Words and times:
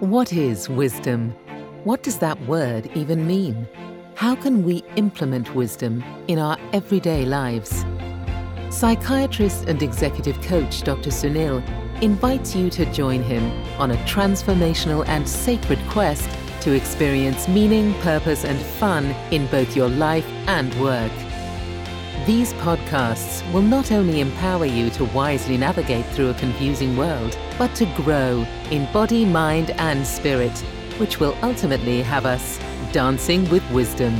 What 0.00 0.32
is 0.32 0.68
wisdom? 0.68 1.30
What 1.82 2.04
does 2.04 2.18
that 2.18 2.40
word 2.42 2.88
even 2.94 3.26
mean? 3.26 3.66
How 4.14 4.36
can 4.36 4.62
we 4.62 4.84
implement 4.94 5.56
wisdom 5.56 6.04
in 6.28 6.38
our 6.38 6.56
everyday 6.72 7.24
lives? 7.24 7.84
Psychiatrist 8.70 9.64
and 9.64 9.82
executive 9.82 10.40
coach 10.42 10.82
Dr. 10.82 11.10
Sunil 11.10 11.64
invites 12.00 12.54
you 12.54 12.70
to 12.70 12.86
join 12.92 13.24
him 13.24 13.50
on 13.80 13.90
a 13.90 13.96
transformational 14.04 15.04
and 15.08 15.28
sacred 15.28 15.80
quest 15.88 16.30
to 16.60 16.74
experience 16.74 17.48
meaning, 17.48 17.92
purpose, 17.94 18.44
and 18.44 18.60
fun 18.60 19.06
in 19.32 19.48
both 19.48 19.74
your 19.74 19.88
life 19.88 20.26
and 20.46 20.72
work. 20.80 21.10
These 22.28 22.52
podcasts 22.52 23.50
will 23.54 23.62
not 23.62 23.90
only 23.90 24.20
empower 24.20 24.66
you 24.66 24.90
to 24.90 25.06
wisely 25.06 25.56
navigate 25.56 26.04
through 26.08 26.28
a 26.28 26.34
confusing 26.34 26.94
world, 26.94 27.38
but 27.56 27.74
to 27.76 27.86
grow 27.96 28.46
in 28.70 28.86
body, 28.92 29.24
mind, 29.24 29.70
and 29.78 30.06
spirit, 30.06 30.52
which 30.98 31.20
will 31.20 31.34
ultimately 31.42 32.02
have 32.02 32.26
us 32.26 32.58
dancing 32.92 33.48
with 33.48 33.62
wisdom. 33.70 34.14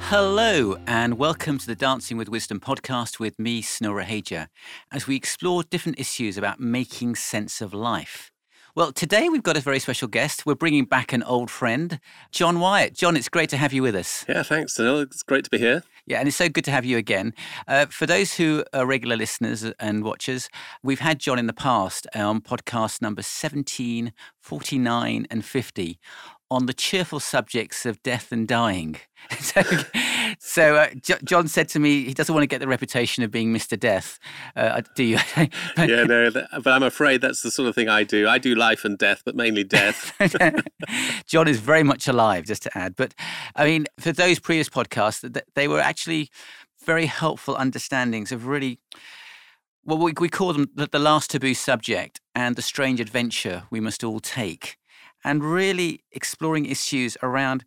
Hello, 0.00 0.76
and 0.88 1.18
welcome 1.18 1.56
to 1.56 1.68
the 1.68 1.76
Dancing 1.76 2.16
with 2.16 2.28
Wisdom 2.28 2.58
podcast 2.58 3.20
with 3.20 3.38
me, 3.38 3.62
Sunil 3.62 3.94
Raheja, 3.94 4.48
as 4.90 5.06
we 5.06 5.14
explore 5.14 5.62
different 5.62 6.00
issues 6.00 6.36
about 6.36 6.58
making 6.58 7.14
sense 7.14 7.60
of 7.60 7.72
life. 7.72 8.32
Well, 8.74 8.90
today 8.90 9.28
we've 9.28 9.44
got 9.44 9.56
a 9.56 9.60
very 9.60 9.78
special 9.78 10.08
guest. 10.08 10.44
We're 10.44 10.56
bringing 10.56 10.84
back 10.84 11.12
an 11.12 11.22
old 11.22 11.48
friend, 11.48 12.00
John 12.32 12.58
Wyatt. 12.58 12.92
John, 12.96 13.16
it's 13.16 13.28
great 13.28 13.50
to 13.50 13.56
have 13.56 13.72
you 13.72 13.82
with 13.82 13.94
us. 13.94 14.24
Yeah, 14.28 14.42
thanks, 14.42 14.76
Sunil. 14.76 15.00
It's 15.00 15.22
great 15.22 15.44
to 15.44 15.50
be 15.50 15.58
here. 15.58 15.84
Yeah, 16.06 16.18
and 16.18 16.28
it's 16.28 16.36
so 16.36 16.50
good 16.50 16.64
to 16.64 16.70
have 16.70 16.84
you 16.84 16.98
again. 16.98 17.32
Uh, 17.66 17.86
for 17.86 18.04
those 18.04 18.34
who 18.34 18.62
are 18.74 18.84
regular 18.84 19.16
listeners 19.16 19.64
and 19.80 20.04
watchers, 20.04 20.50
we've 20.82 21.00
had 21.00 21.18
John 21.18 21.38
in 21.38 21.46
the 21.46 21.54
past 21.54 22.06
on 22.14 22.42
podcast 22.42 23.00
number 23.00 23.22
17, 23.22 24.12
49, 24.40 25.26
and 25.30 25.44
50 25.44 25.98
on 26.50 26.66
the 26.66 26.74
cheerful 26.74 27.20
subjects 27.20 27.86
of 27.86 28.02
death 28.02 28.30
and 28.32 28.46
dying. 28.46 28.96
so, 29.40 29.62
so 30.38 30.76
uh, 30.76 30.88
J- 31.00 31.18
John 31.24 31.48
said 31.48 31.68
to 31.70 31.78
me, 31.78 32.04
he 32.04 32.14
doesn't 32.14 32.34
want 32.34 32.42
to 32.42 32.48
get 32.48 32.60
the 32.60 32.68
reputation 32.68 33.22
of 33.24 33.30
being 33.30 33.52
Mr. 33.52 33.78
Death. 33.78 34.18
Uh, 34.56 34.82
do 34.94 35.04
you? 35.04 35.18
yeah, 35.76 36.04
no, 36.04 36.30
but 36.30 36.66
I'm 36.66 36.82
afraid 36.82 37.20
that's 37.20 37.42
the 37.42 37.50
sort 37.50 37.68
of 37.68 37.74
thing 37.74 37.88
I 37.88 38.04
do. 38.04 38.28
I 38.28 38.38
do 38.38 38.54
life 38.54 38.84
and 38.84 38.98
death, 38.98 39.22
but 39.24 39.34
mainly 39.34 39.64
death. 39.64 40.12
John 41.26 41.48
is 41.48 41.60
very 41.60 41.82
much 41.82 42.08
alive, 42.08 42.44
just 42.44 42.62
to 42.64 42.78
add. 42.78 42.96
But 42.96 43.14
I 43.56 43.64
mean, 43.64 43.86
for 43.98 44.12
those 44.12 44.38
previous 44.38 44.68
podcasts, 44.68 45.40
they 45.54 45.68
were 45.68 45.80
actually 45.80 46.30
very 46.84 47.06
helpful 47.06 47.56
understandings 47.56 48.32
of 48.32 48.46
really 48.46 48.78
well, 49.86 49.98
we, 49.98 50.14
we 50.18 50.28
call 50.28 50.52
them 50.52 50.70
the, 50.74 50.86
the 50.86 50.98
last 50.98 51.30
taboo 51.30 51.54
subject 51.54 52.20
and 52.34 52.56
the 52.56 52.62
strange 52.62 53.00
adventure 53.00 53.64
we 53.70 53.80
must 53.80 54.02
all 54.02 54.20
take 54.20 54.78
and 55.24 55.44
really 55.44 56.04
exploring 56.12 56.66
issues 56.66 57.16
around 57.22 57.64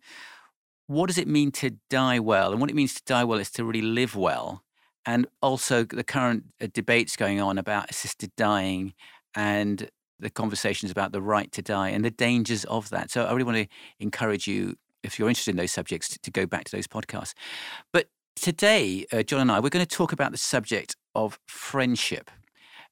what 0.88 1.06
does 1.06 1.18
it 1.18 1.28
mean 1.28 1.52
to 1.52 1.70
die 1.90 2.18
well? 2.18 2.50
And 2.50 2.60
what 2.60 2.70
it 2.70 2.76
means 2.76 2.94
to 2.94 3.02
die 3.04 3.22
well 3.22 3.38
is 3.38 3.50
to 3.52 3.64
really 3.64 3.82
live 3.82 4.16
well. 4.16 4.64
And 5.06 5.26
also 5.40 5.84
the 5.84 6.02
current 6.02 6.44
uh, 6.60 6.66
debates 6.72 7.14
going 7.14 7.40
on 7.40 7.58
about 7.58 7.90
assisted 7.90 8.32
dying 8.36 8.94
and 9.34 9.90
the 10.18 10.30
conversations 10.30 10.90
about 10.90 11.12
the 11.12 11.22
right 11.22 11.52
to 11.52 11.62
die 11.62 11.90
and 11.90 12.04
the 12.04 12.10
dangers 12.10 12.64
of 12.64 12.88
that. 12.90 13.10
So 13.10 13.24
I 13.24 13.32
really 13.32 13.44
want 13.44 13.58
to 13.58 13.66
encourage 14.00 14.48
you, 14.48 14.76
if 15.02 15.18
you're 15.18 15.28
interested 15.28 15.52
in 15.52 15.56
those 15.56 15.72
subjects, 15.72 16.18
to, 16.18 16.30
go 16.30 16.46
back 16.46 16.64
to 16.64 16.76
those 16.76 16.86
podcasts. 16.86 17.34
But 17.92 18.08
today, 18.34 19.06
uh, 19.12 19.22
John 19.22 19.42
and 19.42 19.52
I, 19.52 19.60
we're 19.60 19.68
going 19.68 19.86
to 19.86 19.96
talk 19.96 20.12
about 20.12 20.32
the 20.32 20.38
subject 20.38 20.96
of 21.14 21.38
friendship. 21.46 22.30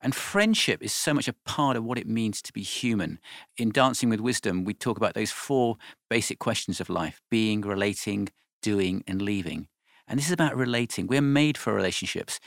And 0.06 0.14
friendship 0.14 0.84
is 0.84 0.92
so 0.92 1.12
much 1.12 1.26
a 1.26 1.32
part 1.32 1.76
of 1.76 1.82
what 1.82 1.98
it 1.98 2.06
means 2.06 2.40
to 2.42 2.52
be 2.52 2.62
human. 2.62 3.18
In 3.56 3.72
Dancing 3.72 4.08
with 4.08 4.20
Wisdom, 4.20 4.62
we 4.62 4.72
talk 4.72 4.96
about 4.96 5.14
those 5.14 5.32
four 5.32 5.78
basic 6.08 6.38
questions 6.38 6.80
of 6.80 6.88
life 6.88 7.20
being, 7.28 7.62
relating, 7.62 8.28
doing, 8.62 9.02
and 9.08 9.20
leaving. 9.20 9.66
And 10.06 10.16
this 10.16 10.26
is 10.26 10.32
about 10.32 10.54
relating. 10.54 11.08
We're 11.08 11.20
made 11.20 11.58
for 11.58 11.74
relationships. 11.74 12.38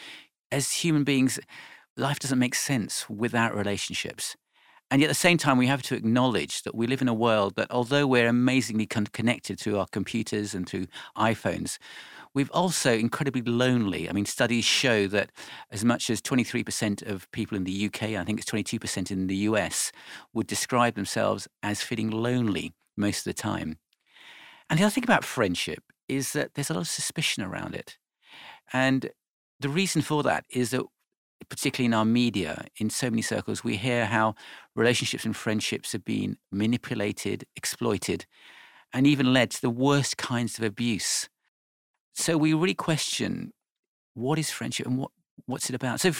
As 0.49 0.71
human 0.71 1.03
beings, 1.03 1.37
life 1.97 2.19
doesn't 2.19 2.39
make 2.39 2.55
sense 2.55 3.09
without 3.09 3.53
relationships. 3.53 4.37
And 4.89 5.01
yet 5.01 5.07
at 5.07 5.11
the 5.11 5.15
same 5.15 5.37
time, 5.37 5.57
we 5.57 5.67
have 5.67 5.81
to 5.81 5.95
acknowledge 5.95 6.63
that 6.63 6.75
we 6.75 6.87
live 6.87 7.01
in 7.01 7.09
a 7.09 7.13
world 7.13 7.55
that, 7.57 7.69
although 7.71 8.07
we're 8.07 8.29
amazingly 8.29 8.87
connected 8.87 9.59
to 9.59 9.77
our 9.77 9.87
computers 9.87 10.55
and 10.55 10.65
to 10.67 10.87
iPhones, 11.17 11.77
We've 12.39 12.49
also 12.51 12.93
incredibly 12.93 13.41
lonely. 13.41 14.09
I 14.09 14.13
mean, 14.13 14.25
studies 14.25 14.63
show 14.63 15.07
that 15.07 15.29
as 15.71 15.83
much 15.83 16.09
as 16.09 16.21
23% 16.21 17.05
of 17.05 17.29
people 17.33 17.57
in 17.57 17.65
the 17.65 17.87
UK, 17.87 18.03
I 18.15 18.23
think 18.23 18.39
it's 18.39 18.49
22% 18.49 19.11
in 19.11 19.27
the 19.27 19.35
US, 19.49 19.91
would 20.33 20.47
describe 20.47 20.95
themselves 20.95 21.49
as 21.61 21.81
feeling 21.81 22.09
lonely 22.09 22.71
most 22.95 23.17
of 23.17 23.23
the 23.25 23.33
time. 23.33 23.77
And 24.69 24.79
the 24.79 24.85
other 24.85 24.91
thing 24.91 25.03
about 25.03 25.25
friendship 25.25 25.83
is 26.07 26.31
that 26.31 26.53
there's 26.53 26.69
a 26.69 26.75
lot 26.75 26.79
of 26.79 26.87
suspicion 26.87 27.43
around 27.43 27.75
it. 27.75 27.97
And 28.71 29.09
the 29.59 29.67
reason 29.67 30.01
for 30.01 30.23
that 30.23 30.45
is 30.49 30.69
that 30.69 30.83
particularly 31.49 31.87
in 31.87 31.93
our 31.93 32.05
media, 32.05 32.67
in 32.77 32.89
so 32.89 33.09
many 33.09 33.21
circles, 33.21 33.65
we 33.65 33.75
hear 33.75 34.05
how 34.05 34.35
relationships 34.77 35.25
and 35.25 35.35
friendships 35.35 35.91
have 35.91 36.05
been 36.05 36.37
manipulated, 36.53 37.43
exploited, 37.57 38.25
and 38.93 39.05
even 39.05 39.33
led 39.33 39.51
to 39.51 39.61
the 39.61 39.69
worst 39.69 40.15
kinds 40.15 40.57
of 40.57 40.63
abuse. 40.63 41.27
So 42.13 42.37
we 42.37 42.53
really 42.53 42.73
question 42.73 43.53
what 44.13 44.37
is 44.39 44.49
friendship 44.49 44.85
and 44.85 44.97
what, 44.97 45.11
what's 45.45 45.69
it 45.69 45.75
about. 45.75 46.01
So, 46.01 46.11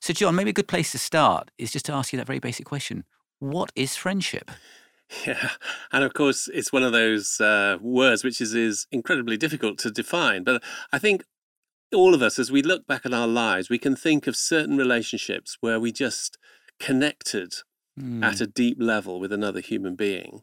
so 0.00 0.12
John, 0.12 0.34
maybe 0.34 0.50
a 0.50 0.54
good 0.54 0.68
place 0.68 0.92
to 0.92 0.98
start 0.98 1.50
is 1.58 1.72
just 1.72 1.86
to 1.86 1.92
ask 1.92 2.12
you 2.12 2.16
that 2.18 2.26
very 2.26 2.38
basic 2.38 2.66
question: 2.66 3.04
What 3.38 3.72
is 3.74 3.96
friendship? 3.96 4.50
Yeah, 5.26 5.50
and 5.92 6.02
of 6.02 6.14
course, 6.14 6.48
it's 6.52 6.72
one 6.72 6.82
of 6.82 6.92
those 6.92 7.38
uh, 7.38 7.76
words 7.80 8.24
which 8.24 8.40
is 8.40 8.54
is 8.54 8.86
incredibly 8.90 9.36
difficult 9.36 9.78
to 9.80 9.90
define. 9.90 10.44
But 10.44 10.62
I 10.92 10.98
think 10.98 11.24
all 11.94 12.14
of 12.14 12.22
us, 12.22 12.38
as 12.38 12.50
we 12.50 12.62
look 12.62 12.86
back 12.86 13.04
at 13.04 13.12
our 13.12 13.26
lives, 13.26 13.68
we 13.68 13.78
can 13.78 13.94
think 13.94 14.26
of 14.26 14.34
certain 14.34 14.78
relationships 14.78 15.58
where 15.60 15.78
we 15.78 15.92
just 15.92 16.38
connected 16.80 17.52
mm. 18.00 18.24
at 18.24 18.38
hmm. 18.38 18.44
a 18.44 18.46
deep 18.46 18.78
level 18.80 19.20
with 19.20 19.32
another 19.32 19.60
human 19.60 19.94
being. 19.94 20.42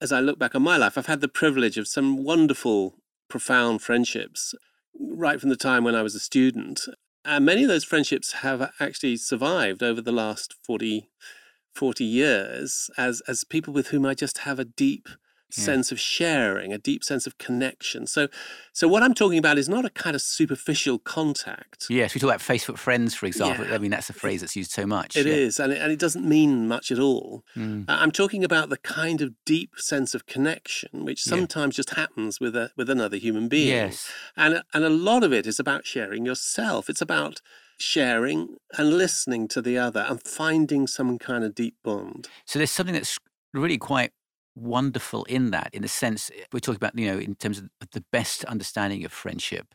As 0.00 0.10
I 0.10 0.20
look 0.20 0.38
back 0.38 0.54
on 0.54 0.62
my 0.62 0.76
life, 0.76 0.98
I've 0.98 1.06
had 1.06 1.20
the 1.20 1.28
privilege 1.28 1.78
of 1.78 1.86
some 1.86 2.24
wonderful 2.24 2.98
profound 3.28 3.82
friendships 3.82 4.54
right 4.98 5.40
from 5.40 5.50
the 5.50 5.56
time 5.56 5.84
when 5.84 5.94
I 5.94 6.02
was 6.02 6.14
a 6.14 6.20
student. 6.20 6.82
And 7.24 7.44
many 7.44 7.62
of 7.62 7.68
those 7.68 7.84
friendships 7.84 8.32
have 8.32 8.70
actually 8.80 9.16
survived 9.16 9.82
over 9.82 10.00
the 10.00 10.12
last 10.12 10.54
40, 10.64 11.08
40 11.74 12.04
years 12.04 12.90
as, 12.96 13.22
as 13.26 13.44
people 13.44 13.72
with 13.72 13.88
whom 13.88 14.06
I 14.06 14.14
just 14.14 14.38
have 14.38 14.58
a 14.58 14.64
deep 14.64 15.08
sense 15.50 15.92
of 15.92 16.00
sharing, 16.00 16.72
a 16.72 16.78
deep 16.78 17.04
sense 17.04 17.26
of 17.26 17.38
connection. 17.38 18.06
So, 18.06 18.28
so 18.72 18.88
what 18.88 19.02
I'm 19.02 19.14
talking 19.14 19.38
about 19.38 19.58
is 19.58 19.68
not 19.68 19.84
a 19.84 19.90
kind 19.90 20.14
of 20.16 20.22
superficial 20.22 20.98
contact. 20.98 21.86
Yes, 21.88 22.14
we 22.14 22.20
talk 22.20 22.28
about 22.28 22.40
Facebook 22.40 22.78
friends, 22.78 23.14
for 23.14 23.26
example. 23.26 23.66
Yeah. 23.66 23.74
I 23.74 23.78
mean, 23.78 23.90
that's 23.90 24.10
a 24.10 24.12
phrase 24.12 24.40
that's 24.40 24.56
used 24.56 24.72
so 24.72 24.86
much. 24.86 25.16
It 25.16 25.26
yeah. 25.26 25.34
is, 25.34 25.60
and 25.60 25.72
it, 25.72 25.80
and 25.80 25.92
it 25.92 25.98
doesn't 25.98 26.26
mean 26.26 26.68
much 26.68 26.90
at 26.90 26.98
all. 26.98 27.44
Mm. 27.56 27.84
I'm 27.88 28.10
talking 28.10 28.44
about 28.44 28.68
the 28.68 28.78
kind 28.78 29.20
of 29.22 29.32
deep 29.44 29.76
sense 29.76 30.14
of 30.14 30.26
connection 30.26 31.04
which 31.04 31.22
sometimes 31.22 31.76
just 31.76 31.94
happens 31.94 32.40
with 32.40 32.56
a 32.56 32.70
with 32.76 32.90
another 32.90 33.16
human 33.16 33.48
being. 33.48 33.68
Yes, 33.68 34.10
and 34.36 34.62
and 34.72 34.84
a 34.84 34.90
lot 34.90 35.22
of 35.22 35.32
it 35.32 35.46
is 35.46 35.58
about 35.58 35.86
sharing 35.86 36.26
yourself. 36.26 36.88
It's 36.88 37.00
about 37.00 37.40
sharing 37.78 38.56
and 38.78 38.96
listening 38.96 39.48
to 39.48 39.60
the 39.60 39.76
other 39.78 40.00
and 40.08 40.22
finding 40.22 40.86
some 40.86 41.18
kind 41.18 41.44
of 41.44 41.54
deep 41.54 41.76
bond. 41.82 42.28
So 42.46 42.58
there's 42.58 42.70
something 42.70 42.94
that's 42.94 43.18
really 43.52 43.78
quite 43.78 44.12
wonderful 44.56 45.24
in 45.24 45.50
that, 45.50 45.70
in 45.72 45.84
a 45.84 45.88
sense, 45.88 46.30
eh, 46.30 46.44
we're 46.52 46.60
talking 46.60 46.76
about, 46.76 46.98
you 46.98 47.06
know, 47.06 47.18
in 47.18 47.34
terms 47.34 47.58
of 47.58 47.68
the 47.92 48.04
best 48.12 48.44
understanding 48.44 49.04
of 49.04 49.12
friendship, 49.12 49.74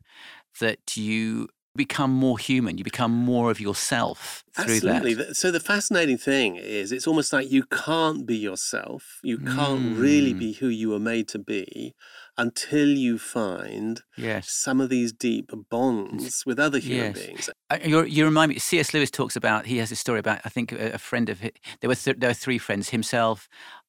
that 0.60 0.98
you 0.98 1.48
become 1.76 2.12
more 2.12 2.38
human, 2.38 2.78
you 2.78 2.84
become 2.84 3.12
more 3.12 3.50
of 3.50 3.60
yourself 3.60 4.44
through 4.54 4.76
Absolutely. 4.76 5.14
that. 5.14 5.38
So 5.38 5.52
the 5.52 5.60
fascinating 5.60 6.18
thing 6.18 6.58
is 6.58 6.92
it's 6.92 7.08
almost 7.08 7.32
like 7.32 7.50
you 7.50 7.64
can't 7.64 8.26
be 8.26 8.36
yourself. 8.36 9.20
You 9.24 9.38
can't 9.38 9.96
mm. 9.96 10.00
really 10.00 10.34
be 10.34 10.54
who 10.54 10.68
you 10.68 10.90
were 10.90 11.00
made 11.00 11.30
to 11.30 11.40
be 11.40 11.96
until 12.38 12.88
you 12.88 13.18
find 13.18 14.02
yes. 14.18 14.52
some 14.52 14.82
of 14.82 14.90
these 14.90 15.14
deep 15.14 15.52
bonds 15.70 16.44
with 16.46 16.60
other 16.60 16.80
human 16.80 17.14
yes. 17.16 17.26
beings. 17.26 17.50
Uh, 17.70 17.78
you 17.84 18.26
remind 18.26 18.50
me, 18.50 18.60
C.S. 18.60 18.94
Lewis 18.94 19.12
talks 19.12 19.36
about, 19.36 19.66
he 19.66 19.78
has 19.78 19.92
a 19.92 19.96
story 19.96 20.20
about, 20.20 20.42
I 20.44 20.50
think, 20.50 20.72
a, 20.72 20.94
a 20.94 20.98
friend 20.98 21.30
of 21.30 21.40
his, 21.40 21.52
there 21.80 21.90
were, 21.90 21.96
th- 21.96 22.18
there 22.18 22.30
were 22.30 22.34
three 22.34 22.58
friends, 22.58 22.90
himself, 22.90 23.48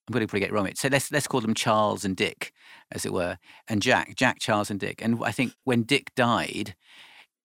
I'm 0.08 0.12
going 0.12 0.20
to 0.22 0.26
probably 0.26 0.40
get 0.40 0.50
it 0.50 0.52
wrong. 0.52 0.69
So 0.75 0.88
let's 0.88 1.12
let's 1.12 1.28
call 1.28 1.40
them 1.40 1.54
Charles 1.54 2.04
and 2.04 2.16
Dick, 2.16 2.52
as 2.90 3.06
it 3.06 3.12
were, 3.12 3.38
and 3.69 3.81
Jack, 3.81 4.14
Jack, 4.16 4.38
Charles, 4.40 4.70
and 4.70 4.81
Dick. 4.81 5.00
And 5.02 5.22
I 5.25 5.31
think 5.32 5.54
when 5.64 5.84
Dick 5.84 6.12
died, 6.16 6.75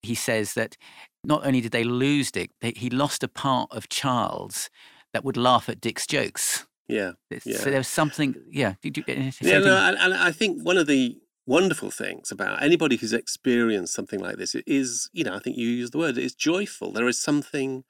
he 0.02 0.16
says 0.16 0.54
that 0.56 0.76
not 1.24 1.46
only 1.46 1.62
did 1.62 1.72
they 1.72 1.84
lose 1.84 2.32
Dick, 2.32 2.52
they, 2.62 2.74
he 2.76 2.90
lost 2.90 3.24
a 3.24 3.28
part 3.28 3.70
of 3.72 3.90
Charles 3.90 4.70
that 5.14 5.24
would 5.24 5.38
laugh 5.38 5.70
at 5.70 5.82
Dick's 5.82 6.08
jokes. 6.08 6.66
Yeah. 6.88 7.12
yeah. 7.30 7.58
So 7.58 7.70
there 7.70 7.80
was 7.80 7.88
something. 7.88 8.36
Yeah. 8.50 8.76
Did 8.82 8.98
you, 8.98 9.04
get 9.04 9.18
anything? 9.18 9.48
yeah. 9.48 9.60
No, 9.60 9.78
and, 9.78 9.98
and 9.98 10.14
I 10.14 10.32
think 10.32 10.64
one 10.64 10.78
of 10.78 10.88
the 10.88 11.18
wonderful 11.46 11.92
things 11.92 12.32
about 12.32 12.62
anybody 12.62 12.98
who's 12.98 13.14
experienced 13.14 13.94
something 13.94 14.20
like 14.20 14.38
this 14.38 14.56
is, 14.66 15.10
you 15.14 15.24
know, 15.24 15.36
I 15.36 15.40
think 15.40 15.58
you 15.58 15.68
use 15.68 15.92
the 15.92 15.98
word, 15.98 16.18
it's 16.18 16.36
joyful. 16.36 16.92
There 16.92 17.08
is 17.08 17.22
something 17.22 17.84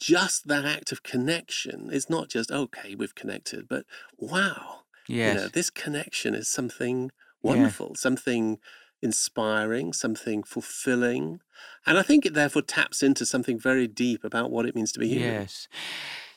just 0.00 0.48
that 0.48 0.64
act 0.64 0.90
of 0.92 1.02
connection 1.02 1.90
is 1.92 2.10
not 2.10 2.28
just 2.28 2.50
okay, 2.50 2.94
we've 2.94 3.14
connected, 3.14 3.68
but 3.68 3.84
wow, 4.18 4.80
Yes. 5.06 5.34
you 5.34 5.40
know, 5.40 5.48
this 5.48 5.70
connection 5.70 6.34
is 6.34 6.48
something 6.48 7.10
wonderful, 7.42 7.94
something 7.94 8.58
inspiring, 9.02 9.92
something 9.92 10.42
fulfilling. 10.42 11.40
And 11.86 11.98
I 11.98 12.02
think 12.02 12.26
it 12.26 12.34
therefore 12.34 12.62
taps 12.62 13.02
into 13.02 13.24
something 13.26 13.58
very 13.58 13.86
deep 13.86 14.24
about 14.24 14.50
what 14.50 14.66
it 14.66 14.74
means 14.74 14.92
to 14.92 15.00
be 15.00 15.08
human. 15.08 15.32
Yes. 15.32 15.68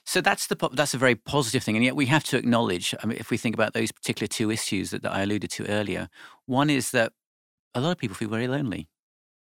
So 0.06 0.20
that's 0.22 0.48
the 0.48 0.70
that's 0.74 0.94
a 0.94 0.98
very 0.98 1.16
positive 1.16 1.64
thing, 1.64 1.78
and 1.78 1.86
yet 1.86 1.96
we 1.96 2.08
have 2.08 2.26
to 2.26 2.38
acknowledge. 2.38 2.94
I 3.02 3.08
mean, 3.08 3.18
if 3.18 3.32
we 3.32 3.38
think 3.38 3.56
about 3.56 3.74
those 3.74 3.92
particular 3.92 4.28
two 4.28 4.52
issues 4.52 4.92
that, 4.92 5.02
that 5.04 5.14
I 5.14 5.22
alluded 5.22 5.50
to 5.52 5.66
earlier, 5.68 6.10
one 6.46 6.70
is 6.70 6.92
that 6.92 7.14
a 7.74 7.80
lot 7.80 7.92
of 7.92 7.98
people 7.98 8.16
feel 8.16 8.30
very 8.30 8.50
lonely. 8.50 8.90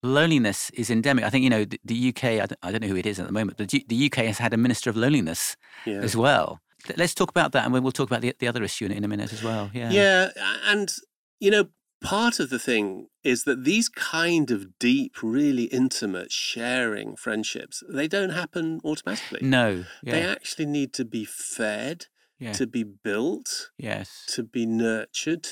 Loneliness 0.02 0.70
is 0.70 0.90
endemic. 0.90 1.24
I 1.24 1.30
think 1.30 1.44
you 1.44 1.50
know 1.50 1.64
the, 1.64 1.80
the 1.84 2.08
UK. 2.08 2.24
I 2.24 2.46
don't, 2.46 2.58
I 2.62 2.70
don't 2.72 2.80
know 2.82 2.88
who 2.88 2.96
it 2.96 3.06
is 3.06 3.18
at 3.20 3.26
the 3.26 3.32
moment, 3.32 3.58
but 3.58 3.68
the, 3.68 3.84
the 3.88 4.06
UK 4.06 4.24
has 4.26 4.38
had 4.38 4.54
a 4.54 4.56
minister 4.56 4.88
of 4.90 4.96
loneliness 4.96 5.56
Yeah. 5.84 5.98
as 5.98 6.16
well. 6.16 6.60
Let- 6.88 6.98
Let's 6.98 7.14
talk 7.14 7.30
about 7.30 7.52
that, 7.52 7.64
and 7.66 7.72
we'll 7.72 7.92
talk 7.92 8.08
about 8.08 8.22
the, 8.22 8.34
the 8.38 8.48
other 8.48 8.62
issue 8.62 8.86
in, 8.86 8.92
in 8.92 9.04
a 9.04 9.08
minute 9.08 9.32
as 9.32 9.42
well. 9.42 9.70
Yeah. 9.74 9.90
Yeah, 9.90 10.28
and 10.64 10.90
you 11.38 11.50
know, 11.50 11.68
part 12.02 12.40
of 12.40 12.48
the 12.48 12.58
thing 12.58 13.08
is 13.22 13.44
that 13.44 13.64
these 13.64 13.90
kind 13.90 14.50
of 14.50 14.78
deep, 14.78 15.16
really 15.22 15.64
intimate 15.64 16.32
sharing 16.32 17.14
friendships, 17.16 17.82
they 17.88 18.08
don't 18.08 18.30
happen 18.30 18.80
automatically. 18.84 19.40
No. 19.42 19.84
They 20.02 20.22
actually 20.22 20.64
need 20.66 20.94
to 20.94 21.04
be 21.04 21.26
fed, 21.26 22.06
yeah. 22.38 22.52
to 22.52 22.66
be 22.66 22.82
built, 22.84 23.70
yes. 23.76 24.24
to 24.28 24.42
be 24.42 24.64
nurtured. 24.64 25.46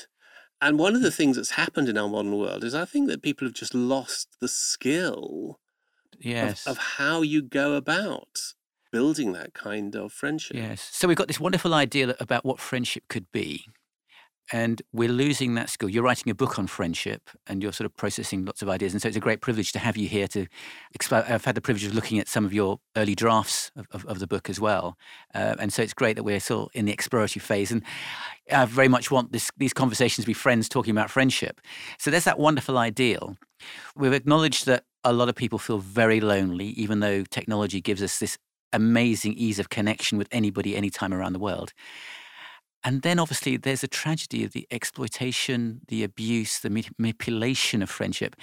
And 0.61 0.77
one 0.77 0.95
of 0.95 1.01
the 1.01 1.11
things 1.11 1.37
that's 1.37 1.51
happened 1.51 1.87
in 1.87 1.97
our 1.97 2.09
modern 2.09 2.37
world 2.37 2.63
is 2.63 2.75
I 2.75 2.85
think 2.85 3.07
that 3.07 3.21
people 3.21 3.47
have 3.47 3.55
just 3.55 3.73
lost 3.73 4.35
the 4.41 4.47
skill 4.47 5.59
of, 6.67 6.73
of 6.73 6.77
how 6.77 7.21
you 7.21 7.41
go 7.41 7.73
about 7.73 8.53
building 8.91 9.33
that 9.33 9.53
kind 9.53 9.95
of 9.95 10.11
friendship. 10.11 10.57
Yes. 10.57 10.89
So 10.91 11.07
we've 11.07 11.17
got 11.17 11.27
this 11.27 11.39
wonderful 11.39 11.73
idea 11.73 12.15
about 12.19 12.43
what 12.43 12.59
friendship 12.59 13.03
could 13.07 13.31
be. 13.31 13.65
And 14.51 14.81
we're 14.91 15.09
losing 15.09 15.53
that 15.55 15.69
skill. 15.69 15.89
You're 15.89 16.03
writing 16.03 16.31
a 16.31 16.35
book 16.35 16.57
on 16.57 16.67
friendship 16.67 17.29
and 17.47 17.61
you're 17.61 17.71
sort 17.71 17.85
of 17.85 17.95
processing 17.95 18.45
lots 18.45 18.61
of 18.61 18.69
ideas. 18.69 18.93
And 18.93 19.01
so 19.01 19.07
it's 19.07 19.17
a 19.17 19.21
great 19.21 19.41
privilege 19.41 19.71
to 19.73 19.79
have 19.79 19.95
you 19.95 20.07
here 20.07 20.27
to 20.29 20.47
explore. 20.93 21.23
I've 21.27 21.45
had 21.45 21.55
the 21.55 21.61
privilege 21.61 21.85
of 21.85 21.93
looking 21.93 22.19
at 22.19 22.27
some 22.27 22.45
of 22.45 22.53
your 22.53 22.79
early 22.95 23.13
drafts 23.13 23.71
of, 23.75 23.87
of, 23.91 24.05
of 24.05 24.19
the 24.19 24.27
book 24.27 24.49
as 24.49 24.59
well. 24.59 24.97
Uh, 25.35 25.55
and 25.59 25.71
so 25.71 25.83
it's 25.83 25.93
great 25.93 26.15
that 26.15 26.23
we're 26.23 26.39
still 26.39 26.69
in 26.73 26.85
the 26.85 26.91
exploratory 26.91 27.41
phase. 27.41 27.71
And 27.71 27.83
I 28.51 28.65
very 28.65 28.87
much 28.87 29.11
want 29.11 29.31
this, 29.31 29.51
these 29.57 29.73
conversations 29.73 30.25
to 30.25 30.27
be 30.27 30.33
friends 30.33 30.67
talking 30.67 30.91
about 30.91 31.11
friendship. 31.11 31.61
So 31.99 32.09
there's 32.09 32.23
that 32.25 32.39
wonderful 32.39 32.77
ideal. 32.77 33.37
We've 33.95 34.13
acknowledged 34.13 34.65
that 34.65 34.83
a 35.03 35.13
lot 35.13 35.29
of 35.29 35.35
people 35.35 35.59
feel 35.59 35.77
very 35.77 36.19
lonely, 36.19 36.67
even 36.69 37.01
though 37.01 37.23
technology 37.23 37.81
gives 37.81 38.01
us 38.01 38.19
this 38.19 38.37
amazing 38.73 39.33
ease 39.33 39.59
of 39.59 39.69
connection 39.69 40.17
with 40.17 40.27
anybody, 40.31 40.75
anytime 40.75 41.13
around 41.13 41.33
the 41.33 41.39
world. 41.39 41.73
And 42.83 43.01
then 43.01 43.19
obviously 43.19 43.57
there's 43.57 43.83
a 43.83 43.87
tragedy 43.87 44.43
of 44.43 44.51
the 44.51 44.67
exploitation, 44.71 45.81
the 45.87 46.03
abuse, 46.03 46.59
the 46.59 46.69
manipulation 46.97 47.81
of 47.81 47.89
friendship. 47.89 48.35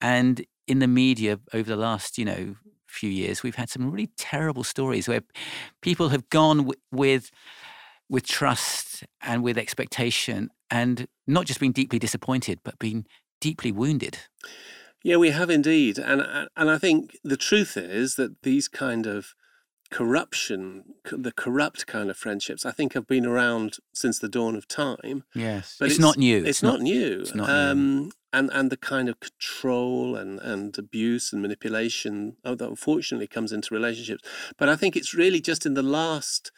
And 0.00 0.44
in 0.66 0.78
the 0.78 0.88
media 0.88 1.40
over 1.52 1.68
the 1.68 1.76
last, 1.76 2.16
you 2.18 2.24
know, 2.24 2.56
few 2.86 3.10
years, 3.10 3.42
we've 3.42 3.54
had 3.54 3.70
some 3.70 3.90
really 3.90 4.10
terrible 4.16 4.64
stories 4.64 5.08
where 5.08 5.22
people 5.80 6.08
have 6.10 6.28
gone 6.28 6.58
w- 6.58 6.80
with 6.90 7.30
with 8.08 8.26
trust 8.26 9.04
and 9.22 9.44
with 9.44 9.56
expectation 9.56 10.50
and 10.68 11.06
not 11.28 11.46
just 11.46 11.60
been 11.60 11.70
deeply 11.70 11.98
disappointed, 11.98 12.58
but 12.64 12.76
been 12.80 13.06
deeply 13.40 13.70
wounded. 13.70 14.18
Yeah, 15.04 15.16
we 15.16 15.30
have 15.30 15.48
indeed, 15.48 15.98
and 15.98 16.48
and 16.56 16.70
I 16.70 16.76
think 16.76 17.16
the 17.24 17.36
truth 17.36 17.76
is 17.76 18.16
that 18.16 18.42
these 18.42 18.68
kind 18.68 19.06
of 19.06 19.34
corruption, 19.90 20.84
the 21.10 21.32
corrupt 21.32 21.86
kind 21.86 22.10
of 22.10 22.16
friendships, 22.16 22.64
I 22.64 22.70
think 22.70 22.94
have 22.94 23.06
been 23.06 23.26
around 23.26 23.78
since 23.92 24.18
the 24.18 24.28
dawn 24.28 24.56
of 24.56 24.68
time. 24.68 25.24
Yes. 25.34 25.76
But 25.78 25.90
it's, 25.90 25.98
not 25.98 26.16
new. 26.16 26.44
It's, 26.44 26.62
not, 26.62 26.80
new. 26.80 27.20
it's 27.20 27.34
not 27.34 27.48
new. 27.48 27.54
um, 27.54 28.10
And 28.32 28.50
and 28.52 28.70
the 28.70 28.76
kind 28.76 29.08
of 29.08 29.18
control 29.18 30.14
and 30.16 30.38
and 30.40 30.78
abuse 30.78 31.32
and 31.32 31.42
manipulation 31.42 32.36
oh, 32.44 32.54
that 32.54 32.68
unfortunately 32.68 33.26
comes 33.26 33.52
into 33.52 33.74
relationships. 33.74 34.22
But 34.56 34.68
I 34.68 34.76
think 34.76 34.96
it's 34.96 35.12
really 35.14 35.40
just 35.40 35.66
in 35.66 35.74
the 35.74 35.82
last 35.82 36.52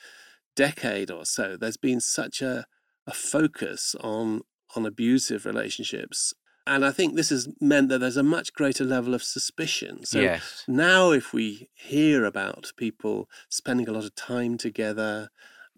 decade 0.55 1.11
or 1.11 1.25
so 1.25 1.57
there's 1.57 1.79
been 1.79 2.01
such 2.01 2.43
a 2.43 2.67
a 3.07 3.13
focus 3.13 3.95
on 4.01 4.43
on 4.77 4.87
abusive 4.87 5.47
relationships. 5.47 6.35
And 6.67 6.85
I 6.85 6.93
think 6.93 7.17
this 7.17 7.31
has 7.31 7.49
meant 7.61 7.89
that 7.89 7.99
there's 7.99 8.17
a 8.17 8.23
much 8.23 8.53
greater 8.53 8.85
level 8.85 9.15
of 9.15 9.23
suspicion. 9.23 10.05
So 10.05 10.21
yes. 10.21 10.65
now, 10.69 11.11
if 11.11 11.33
we 11.33 11.69
hear 11.75 12.25
about 12.25 12.71
people 12.77 13.29
spending 13.49 13.89
a 13.89 13.93
lot 13.93 14.05
of 14.05 14.15
time 14.15 14.57
together, 14.59 15.31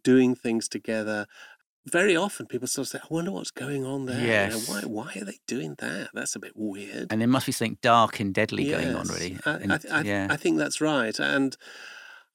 doing 0.03 0.35
things 0.35 0.69
together, 0.69 1.27
very 1.87 2.17
often 2.17 2.47
people 2.47 2.67
sort 2.69 2.87
of 2.87 2.91
say, 2.91 2.99
"I 3.03 3.07
wonder 3.11 3.31
what's 3.31 3.51
going 3.51 3.85
on 3.85 4.07
there. 4.07 4.21
You 4.51 4.57
know, 4.57 4.61
why? 4.67 4.81
Why 4.83 5.13
are 5.21 5.25
they 5.25 5.39
doing 5.47 5.75
that? 5.79 6.11
That's 6.15 6.35
a 6.35 6.39
bit 6.39 6.53
weird." 6.55 7.09
And 7.11 7.21
there 7.21 7.29
must 7.29 7.47
be 7.47 7.53
something 7.53 7.79
dark 7.83 8.21
and 8.21 8.33
deadly 8.35 8.71
going 8.71 8.95
on, 8.95 9.07
really. 9.09 9.39
I, 9.45 9.51
And- 9.53 9.73
I, 9.73 9.79
th- 9.79 9.93
I, 9.93 9.97
th- 10.03 10.07
yeah. 10.07 10.27
I 10.31 10.37
think 10.37 10.59
that's 10.59 10.81
right. 10.81 11.19
And 11.19 11.57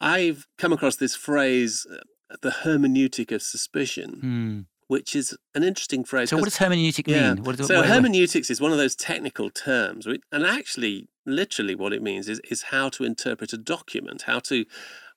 I've 0.02 0.48
come 0.58 0.72
across 0.74 0.96
this 0.98 1.16
phrase, 1.16 1.86
uh, 1.92 2.36
"the 2.42 2.52
hermeneutic 2.64 3.32
of 3.32 3.42
suspicion," 3.42 4.20
Hmm. 4.22 4.60
Which 4.90 5.16
is 5.16 5.38
an 5.56 5.64
interesting 5.64 6.04
phrase. 6.04 6.30
So, 6.32 6.36
what 6.38 6.46
does 6.46 6.58
hermeneutic 6.58 7.08
yeah. 7.08 7.34
mean? 7.36 7.44
What, 7.44 7.58
So 7.58 7.64
what- 7.76 7.82
what- 7.82 7.86
hermeneutics 7.94 8.50
is 8.50 8.60
one 8.60 8.72
of 8.72 8.78
those 8.78 8.96
technical 8.96 9.50
terms, 9.50 10.06
and 10.32 10.44
actually, 10.46 11.08
literally, 11.26 11.76
what 11.76 11.94
it 11.94 12.02
means 12.02 12.28
is 12.28 12.40
is 12.54 12.60
how 12.74 12.90
to 12.90 13.04
interpret 13.04 13.54
a 13.54 13.58
document, 13.58 14.24
how 14.24 14.40
to 14.52 14.66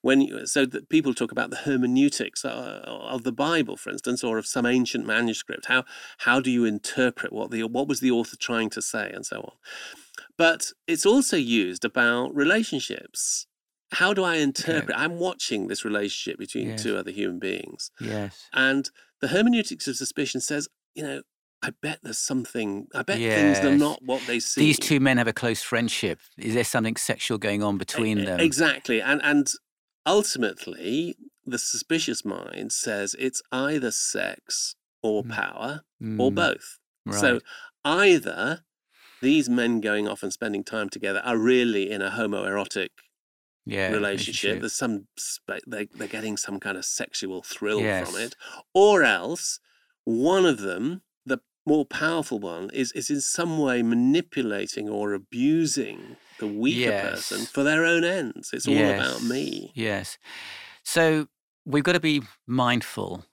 when 0.07 0.19
you, 0.21 0.45
so 0.45 0.65
that 0.65 0.89
people 0.89 1.13
talk 1.13 1.31
about 1.31 1.49
the 1.49 1.55
hermeneutics 1.67 2.43
uh, 2.45 2.81
of 3.15 3.23
the 3.23 3.31
Bible, 3.31 3.75
for 3.77 3.89
instance, 3.89 4.21
or 4.23 4.37
of 4.37 4.45
some 4.45 4.65
ancient 4.65 5.05
manuscript. 5.07 5.65
How 5.65 5.85
how 6.19 6.39
do 6.39 6.51
you 6.51 6.65
interpret 6.65 7.33
what 7.33 7.49
the 7.51 7.63
what 7.63 7.87
was 7.87 7.99
the 7.99 8.11
author 8.11 8.37
trying 8.37 8.69
to 8.71 8.81
say, 8.81 9.09
and 9.15 9.25
so 9.25 9.37
on. 9.49 9.53
But 10.37 10.71
it's 10.87 11.05
also 11.13 11.37
used 11.37 11.83
about 11.83 12.35
relationships. 12.35 13.47
How 13.93 14.13
do 14.13 14.23
I 14.23 14.35
interpret? 14.37 14.95
I'm 14.97 15.17
watching 15.19 15.67
this 15.67 15.85
relationship 15.85 16.37
between 16.39 16.69
Yes. 16.69 16.83
two 16.83 16.97
other 16.97 17.11
human 17.11 17.39
beings. 17.39 17.91
yes. 18.01 18.31
And 18.51 18.89
the 19.23 19.29
hermeneutics 19.29 19.87
of 19.87 19.95
suspicion 19.95 20.41
says, 20.41 20.67
you 20.95 21.01
know, 21.03 21.21
I 21.61 21.71
bet 21.81 21.99
there's 22.03 22.17
something, 22.17 22.87
I 22.93 23.03
bet 23.03 23.19
things 23.19 23.59
are 23.63 23.77
not 23.77 24.03
what 24.03 24.27
they 24.27 24.39
seem. 24.41 24.65
These 24.65 24.79
two 24.79 24.99
men 24.99 25.17
have 25.17 25.29
a 25.29 25.33
close 25.33 25.61
friendship. 25.61 26.19
Is 26.37 26.55
there 26.55 26.65
something 26.65 26.97
sexual 26.97 27.37
going 27.37 27.63
on 27.63 27.77
between 27.77 28.19
E- 28.19 28.25
them? 28.25 28.41
Exactly. 28.41 29.01
And, 29.01 29.21
and 29.23 29.47
ultimately, 30.05 31.15
the 31.45 31.57
suspicious 31.57 32.23
mind 32.25 32.71
says 32.71 33.15
it's 33.19 33.41
either 33.51 33.91
sex 33.91 34.75
or 35.01 35.23
Mm. 35.23 35.29
power 35.31 35.81
or 36.19 36.31
Mm, 36.31 36.35
both. 36.35 36.79
Right. 37.05 37.19
So 37.19 37.39
either 37.85 38.63
these 39.21 39.49
men 39.49 39.79
going 39.79 40.07
off 40.07 40.21
and 40.23 40.33
spending 40.33 40.63
time 40.63 40.89
together 40.89 41.21
are 41.23 41.37
really 41.37 41.89
in 41.89 42.01
a 42.01 42.11
homoerotic 42.11 42.89
yeah, 43.65 43.89
relationship. 43.89 44.59
There's 44.59 44.73
some 44.73 45.07
they 45.67 45.87
they're 45.93 46.07
getting 46.07 46.37
some 46.37 46.59
kind 46.59 46.77
of 46.77 46.85
sexual 46.85 47.41
thrill 47.43 47.79
from 47.79 48.15
it, 48.19 48.35
or 48.73 49.03
else 49.03 49.59
one 50.05 50.45
of 50.45 50.59
them, 50.59 51.01
the 51.25 51.39
more 51.65 51.85
powerful 51.85 52.39
one, 52.39 52.69
is 52.73 52.91
is 52.93 53.09
in 53.09 53.21
some 53.21 53.57
way 53.59 53.81
manipulating 53.81 54.89
or 54.89 55.13
abusing 55.13 56.17
the 56.39 56.47
weaker 56.47 56.91
person 56.91 57.45
for 57.45 57.63
their 57.63 57.85
own 57.85 58.03
ends. 58.03 58.51
It's 58.53 58.67
all 58.67 58.75
about 58.75 59.23
me. 59.23 59.71
Yes. 59.73 60.17
So 60.83 61.27
we've 61.65 61.83
got 61.83 61.93
to 61.93 61.99
be 61.99 62.21
mindful 62.45 63.25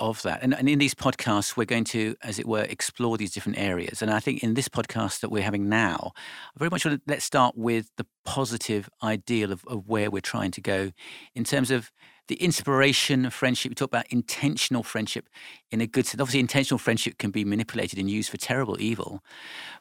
of 0.00 0.22
that. 0.22 0.42
And, 0.42 0.54
and 0.54 0.68
in 0.68 0.78
these 0.78 0.94
podcasts, 0.94 1.56
we're 1.56 1.64
going 1.64 1.84
to, 1.84 2.14
as 2.22 2.38
it 2.38 2.46
were, 2.46 2.62
explore 2.62 3.16
these 3.16 3.32
different 3.32 3.58
areas. 3.58 4.02
And 4.02 4.10
I 4.10 4.20
think 4.20 4.42
in 4.42 4.54
this 4.54 4.68
podcast 4.68 5.20
that 5.20 5.30
we're 5.30 5.42
having 5.42 5.68
now, 5.68 6.12
I 6.16 6.58
very 6.58 6.70
much 6.70 6.84
want 6.84 6.98
to 6.98 7.10
let's 7.10 7.24
start 7.24 7.56
with 7.56 7.90
the 7.96 8.06
positive 8.24 8.88
ideal 9.02 9.52
of, 9.52 9.64
of 9.66 9.88
where 9.88 10.10
we're 10.10 10.20
trying 10.20 10.50
to 10.52 10.60
go 10.60 10.92
in 11.34 11.44
terms 11.44 11.70
of 11.70 11.90
the 12.28 12.36
inspiration 12.36 13.24
of 13.24 13.34
friendship. 13.34 13.70
We 13.70 13.74
talk 13.74 13.88
about 13.88 14.06
intentional 14.10 14.82
friendship 14.82 15.28
in 15.70 15.80
a 15.80 15.86
good 15.86 16.06
sense. 16.06 16.20
Obviously, 16.20 16.40
intentional 16.40 16.78
friendship 16.78 17.18
can 17.18 17.30
be 17.30 17.44
manipulated 17.44 17.98
and 17.98 18.10
used 18.10 18.30
for 18.30 18.36
terrible 18.36 18.80
evil. 18.80 19.22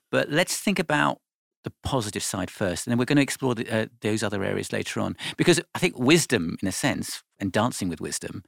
But 0.10 0.30
let's 0.30 0.58
think 0.58 0.80
about 0.80 1.20
the 1.68 1.74
positive 1.84 2.24
side 2.24 2.50
first, 2.50 2.88
and 2.88 2.92
then 2.92 2.98
we're 2.98 3.06
going 3.06 3.18
to 3.18 3.22
explore 3.22 3.54
the, 3.54 3.70
uh, 3.70 3.86
those 4.02 4.24
other 4.24 4.42
areas 4.42 4.72
later 4.72 5.02
on. 5.02 5.18
Because 5.36 5.60
I 5.76 5.80
think 5.80 6.00
wisdom, 6.00 6.58
in 6.62 6.68
a 6.68 6.72
sense, 6.72 7.24
and 7.40 7.52
dancing 7.52 7.90
with 7.90 8.00
wisdom, 8.00 8.44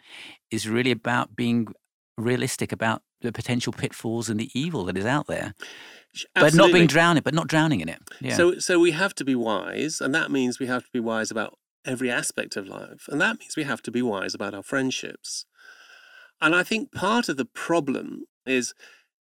is 0.50 0.70
really 0.70 0.92
about 0.92 1.36
being 1.36 1.68
realistic 2.18 2.72
about 2.72 3.02
the 3.22 3.34
potential 3.34 3.74
pitfalls 3.74 4.30
and 4.30 4.40
the 4.40 4.50
evil 4.54 4.86
that 4.86 4.98
is 4.98 5.06
out 5.06 5.28
there, 5.28 5.54
Sh- 6.14 6.24
but 6.34 6.54
not 6.54 6.72
being 6.72 6.88
drowned, 6.88 7.22
but 7.24 7.34
not 7.34 7.48
drowning 7.48 7.82
in 7.82 7.90
it. 7.90 8.00
Yeah. 8.22 8.36
So 8.36 8.60
so 8.60 8.80
we 8.80 8.92
have 8.92 9.14
to 9.16 9.26
be 9.26 9.36
wise, 9.36 10.00
and 10.00 10.16
that 10.16 10.32
means 10.32 10.60
we 10.60 10.68
have 10.68 10.84
to 10.84 10.92
be 10.94 11.02
wise 11.02 11.30
about 11.30 11.58
every 11.86 12.10
aspect 12.10 12.56
of 12.56 12.68
life, 12.68 13.10
and 13.10 13.20
that 13.20 13.38
means 13.40 13.58
we 13.58 13.64
have 13.64 13.82
to 13.84 13.92
be 13.92 14.02
wise 14.02 14.34
about 14.34 14.54
our 14.54 14.64
friendships. 14.64 15.46
And 16.42 16.56
I 16.56 16.64
think 16.64 16.94
part 16.94 17.28
of 17.28 17.36
the 17.36 17.50
problem 17.68 18.24
is 18.46 18.74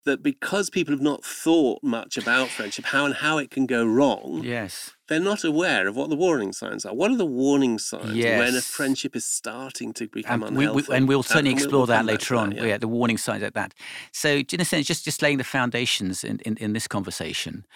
that 0.04 0.22
because 0.22 0.70
people 0.70 0.92
have 0.92 1.00
not 1.02 1.24
thought 1.24 1.82
much 1.82 2.16
about 2.16 2.48
friendship, 2.48 2.86
how 2.86 3.04
and 3.04 3.14
how 3.16 3.38
it 3.38 3.50
can 3.50 3.66
go 3.66 3.84
wrong, 3.84 4.42
yes. 4.42 4.94
they're 5.08 5.20
not 5.20 5.44
aware 5.44 5.86
of 5.86 5.96
what 5.96 6.08
the 6.08 6.16
warning 6.16 6.52
signs 6.52 6.84
are. 6.86 6.94
What 6.94 7.10
are 7.10 7.16
the 7.16 7.26
warning 7.26 7.78
signs 7.78 8.14
when 8.14 8.54
a 8.54 8.60
friendship 8.60 9.14
is 9.14 9.24
starting 9.24 9.92
to 9.94 10.08
become 10.08 10.42
And, 10.42 10.56
we, 10.56 10.64
unhealthy? 10.64 10.86
we, 10.88 10.96
and 10.96 11.08
we'll 11.08 11.20
uh, 11.20 11.22
certainly 11.22 11.50
we'll- 11.50 11.58
explore 11.62 11.80
we'll 11.80 11.86
that 11.88 12.04
later 12.04 12.36
on. 12.36 12.50
that, 12.50 12.66
yeah. 12.66 12.78
the 12.78 12.88
warning 12.88 13.18
signs 13.18 13.42
like 13.42 13.54
that. 13.54 13.74
So, 14.12 14.42
in 14.52 14.60
a 14.60 14.64
sense, 14.64 14.86
just 14.86 15.04
just 15.04 15.22
laying 15.22 15.38
the 15.38 15.44
foundations 15.44 16.24
in, 16.24 16.38
in, 16.40 16.56
in 16.56 16.72
this 16.72 16.88
conversation, 16.88 17.66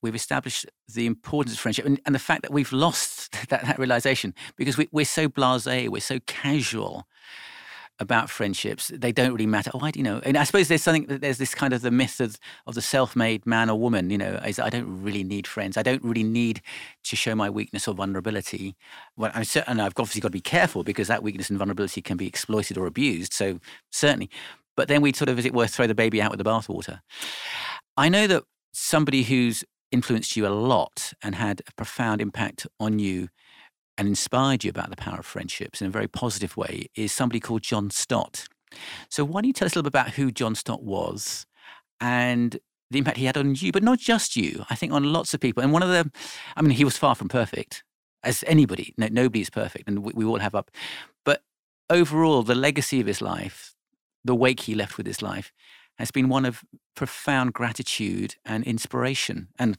we've 0.00 0.14
established 0.14 0.66
the 0.88 1.06
importance 1.06 1.54
of 1.54 1.60
friendship 1.60 1.84
and, 1.86 2.00
and 2.06 2.14
the 2.14 2.18
fact 2.18 2.42
that 2.42 2.52
we've 2.52 2.72
lost 2.72 3.32
that, 3.48 3.64
that 3.66 3.78
realization 3.78 4.34
because 4.56 4.76
we, 4.78 4.88
we're 4.92 5.04
so 5.04 5.28
blasé, 5.28 5.88
we're 5.88 6.00
so 6.00 6.18
casual 6.26 7.06
about 8.02 8.28
friendships. 8.28 8.90
They 8.94 9.12
don't 9.12 9.32
really 9.32 9.46
matter. 9.46 9.70
Oh, 9.72 9.80
I, 9.80 9.92
you 9.94 10.02
know, 10.02 10.20
and 10.24 10.36
I 10.36 10.44
suppose 10.44 10.68
there's 10.68 10.82
something. 10.82 11.06
There's 11.06 11.38
this 11.38 11.54
kind 11.54 11.72
of 11.72 11.80
the 11.80 11.90
myth 11.90 12.20
of, 12.20 12.38
of 12.66 12.74
the 12.74 12.82
self-made 12.82 13.46
man 13.46 13.70
or 13.70 13.78
woman. 13.78 14.10
You 14.10 14.18
know, 14.18 14.34
is 14.46 14.58
I 14.58 14.68
don't 14.68 15.02
really 15.02 15.24
need 15.24 15.46
friends. 15.46 15.76
I 15.76 15.82
don't 15.82 16.04
really 16.04 16.24
need 16.24 16.60
to 17.04 17.16
show 17.16 17.34
my 17.34 17.48
weakness 17.48 17.88
or 17.88 17.94
vulnerability. 17.94 18.76
Well, 19.16 19.30
I'm 19.34 19.44
certain 19.44 19.80
I've 19.80 19.92
obviously 19.96 20.20
got 20.20 20.28
to 20.28 20.32
be 20.32 20.40
careful 20.40 20.84
because 20.84 21.08
that 21.08 21.22
weakness 21.22 21.48
and 21.48 21.58
vulnerability 21.58 22.02
can 22.02 22.16
be 22.18 22.26
exploited 22.26 22.76
or 22.76 22.86
abused. 22.86 23.32
So 23.32 23.60
certainly, 23.90 24.28
but 24.76 24.88
then 24.88 25.00
we 25.00 25.12
sort 25.12 25.28
of, 25.28 25.38
as 25.38 25.46
it 25.46 25.54
were, 25.54 25.66
throw 25.66 25.86
the 25.86 25.94
baby 25.94 26.20
out 26.20 26.30
with 26.30 26.38
the 26.38 26.44
bathwater. 26.44 27.00
I 27.96 28.08
know 28.08 28.26
that 28.26 28.42
somebody 28.72 29.22
who's 29.22 29.64
influenced 29.90 30.36
you 30.36 30.46
a 30.46 30.48
lot 30.48 31.12
and 31.22 31.34
had 31.34 31.60
a 31.68 31.72
profound 31.72 32.20
impact 32.20 32.66
on 32.80 32.98
you 32.98 33.28
and 33.98 34.08
inspired 34.08 34.64
you 34.64 34.70
about 34.70 34.90
the 34.90 34.96
power 34.96 35.18
of 35.18 35.26
friendships 35.26 35.80
in 35.80 35.86
a 35.86 35.90
very 35.90 36.08
positive 36.08 36.56
way 36.56 36.86
is 36.96 37.12
somebody 37.12 37.40
called 37.40 37.62
John 37.62 37.90
Stott. 37.90 38.46
So, 39.10 39.24
why 39.24 39.42
don't 39.42 39.48
you 39.48 39.52
tell 39.52 39.66
us 39.66 39.74
a 39.74 39.78
little 39.78 39.90
bit 39.90 40.00
about 40.00 40.14
who 40.14 40.30
John 40.30 40.54
Stott 40.54 40.82
was 40.82 41.46
and 42.00 42.58
the 42.90 42.98
impact 42.98 43.16
he 43.16 43.24
had 43.24 43.36
on 43.36 43.54
you, 43.54 43.72
but 43.72 43.82
not 43.82 43.98
just 43.98 44.36
you, 44.36 44.64
I 44.70 44.74
think 44.74 44.92
on 44.92 45.12
lots 45.12 45.34
of 45.34 45.40
people. 45.40 45.62
And 45.62 45.72
one 45.72 45.82
of 45.82 45.88
the, 45.88 46.10
I 46.56 46.62
mean, 46.62 46.72
he 46.72 46.84
was 46.84 46.98
far 46.98 47.14
from 47.14 47.28
perfect, 47.28 47.82
as 48.22 48.44
anybody, 48.46 48.94
no, 48.96 49.08
nobody 49.10 49.40
is 49.40 49.50
perfect, 49.50 49.88
and 49.88 50.00
we, 50.00 50.12
we 50.14 50.24
all 50.24 50.38
have 50.38 50.54
up. 50.54 50.70
But 51.24 51.42
overall, 51.90 52.42
the 52.42 52.54
legacy 52.54 53.00
of 53.00 53.06
his 53.06 53.20
life, 53.20 53.74
the 54.24 54.34
wake 54.34 54.60
he 54.60 54.74
left 54.74 54.96
with 54.96 55.06
his 55.06 55.22
life, 55.22 55.52
has 55.98 56.10
been 56.10 56.28
one 56.28 56.44
of 56.44 56.62
profound 56.94 57.52
gratitude 57.52 58.36
and 58.44 58.64
inspiration. 58.64 59.48
And 59.58 59.78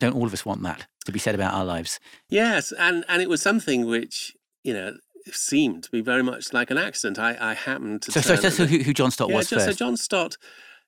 don't 0.00 0.16
all 0.16 0.26
of 0.26 0.32
us 0.32 0.44
want 0.44 0.62
that 0.64 0.86
to 1.06 1.12
be 1.12 1.18
said 1.20 1.34
about 1.36 1.54
our 1.54 1.64
lives? 1.64 2.00
Yes, 2.28 2.72
and 2.72 3.04
and 3.08 3.22
it 3.22 3.28
was 3.28 3.40
something 3.40 3.86
which 3.86 4.34
you 4.64 4.74
know 4.74 4.96
seemed 5.30 5.84
to 5.84 5.90
be 5.90 6.00
very 6.00 6.22
much 6.22 6.52
like 6.52 6.70
an 6.72 6.78
accident. 6.78 7.18
I 7.18 7.36
I 7.40 7.54
happened 7.54 8.02
to 8.02 8.12
So, 8.12 8.20
so 8.20 8.28
turn 8.34 8.42
tell 8.42 8.46
us 8.48 8.60
at 8.60 8.68
the- 8.68 8.78
who, 8.78 8.82
who 8.84 8.92
John 8.94 9.10
Stott 9.12 9.30
yeah, 9.30 9.36
was 9.36 9.48
just, 9.50 9.66
so. 9.66 9.72
John 9.72 9.96
Stott 9.96 10.36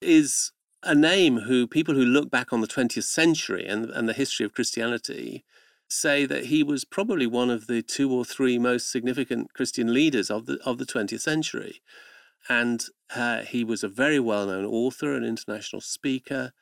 is 0.01 0.51
a 0.83 0.95
name 0.95 1.41
who 1.41 1.69
people 1.69 1.95
who 1.95 2.05
look 2.05 2.29
back 2.31 2.53
on 2.53 2.61
the 2.61 2.67
20th 2.67 3.05
century 3.05 3.65
and, 3.67 3.89
and 3.91 4.09
the 4.09 4.13
history 4.13 4.45
of 4.45 4.53
Christianity 4.53 5.45
say 5.89 6.27
that 6.27 6.47
he 6.47 6.63
was 6.65 6.85
probably 6.85 7.27
one 7.27 7.51
of 7.51 7.67
the 7.69 7.83
two 7.83 8.11
or 8.13 8.25
three 8.25 8.59
most 8.59 8.91
significant 8.91 9.53
Christian 9.53 9.93
leaders 9.95 10.29
of 10.31 10.47
the 10.47 10.59
of 10.65 10.79
the 10.79 10.87
20th 10.87 11.21
century. 11.21 11.83
And 12.49 12.85
uh, 13.15 13.43
he 13.43 13.63
was 13.63 13.85
a 13.85 13.89
very 13.89 14.19
well-known 14.19 14.65
author, 14.65 15.15
an 15.15 15.23
international 15.23 15.81
speaker, 15.81 16.53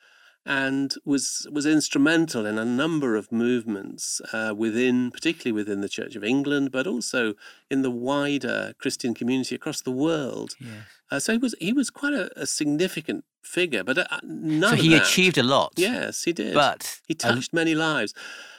and 0.45 0.93
was 1.05 1.47
was 1.51 1.65
instrumental 1.65 2.45
in 2.45 2.57
a 2.57 2.65
number 2.65 3.15
of 3.15 3.31
movements 3.31 4.21
uh, 4.33 4.53
within, 4.57 5.11
particularly 5.11 5.51
within 5.51 5.81
the 5.81 5.89
Church 5.89 6.15
of 6.15 6.23
England, 6.23 6.71
but 6.71 6.87
also 6.87 7.33
in 7.69 7.81
the 7.83 7.91
wider 7.91 8.73
Christian 8.79 9.13
community 9.13 9.55
across 9.55 9.81
the 9.81 9.91
world. 9.91 10.55
Yes. 10.59 10.69
Uh, 11.11 11.19
so 11.19 11.33
he 11.33 11.37
was 11.37 11.55
he 11.59 11.73
was 11.73 11.89
quite 11.89 12.13
a, 12.13 12.29
a 12.39 12.45
significant 12.45 13.23
figure, 13.43 13.83
but 13.83 13.97
uh, 13.97 14.05
none 14.23 14.77
So 14.77 14.81
he 14.81 14.89
that- 14.89 15.03
achieved 15.03 15.37
a 15.37 15.43
lot. 15.43 15.73
Yes, 15.77 16.23
he 16.23 16.33
did. 16.33 16.53
But, 16.53 16.99
he 17.07 17.13
touched 17.13 17.53
many 17.53 17.75
lives. 17.75 18.13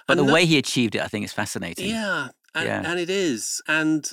but 0.06 0.14
the 0.16 0.20
And 0.22 0.28
no- 0.28 0.34
way 0.34 0.44
he 0.44 0.58
achieved 0.58 0.94
it, 0.94 1.00
I 1.02 1.08
think, 1.08 1.24
is 1.24 1.32
fascinating. 1.32 1.88
yeah, 1.88 2.28
and, 2.54 2.66
Yeah. 2.66 2.82
and 2.90 2.98
it 3.00 3.08
is. 3.08 3.62
And 3.66 4.08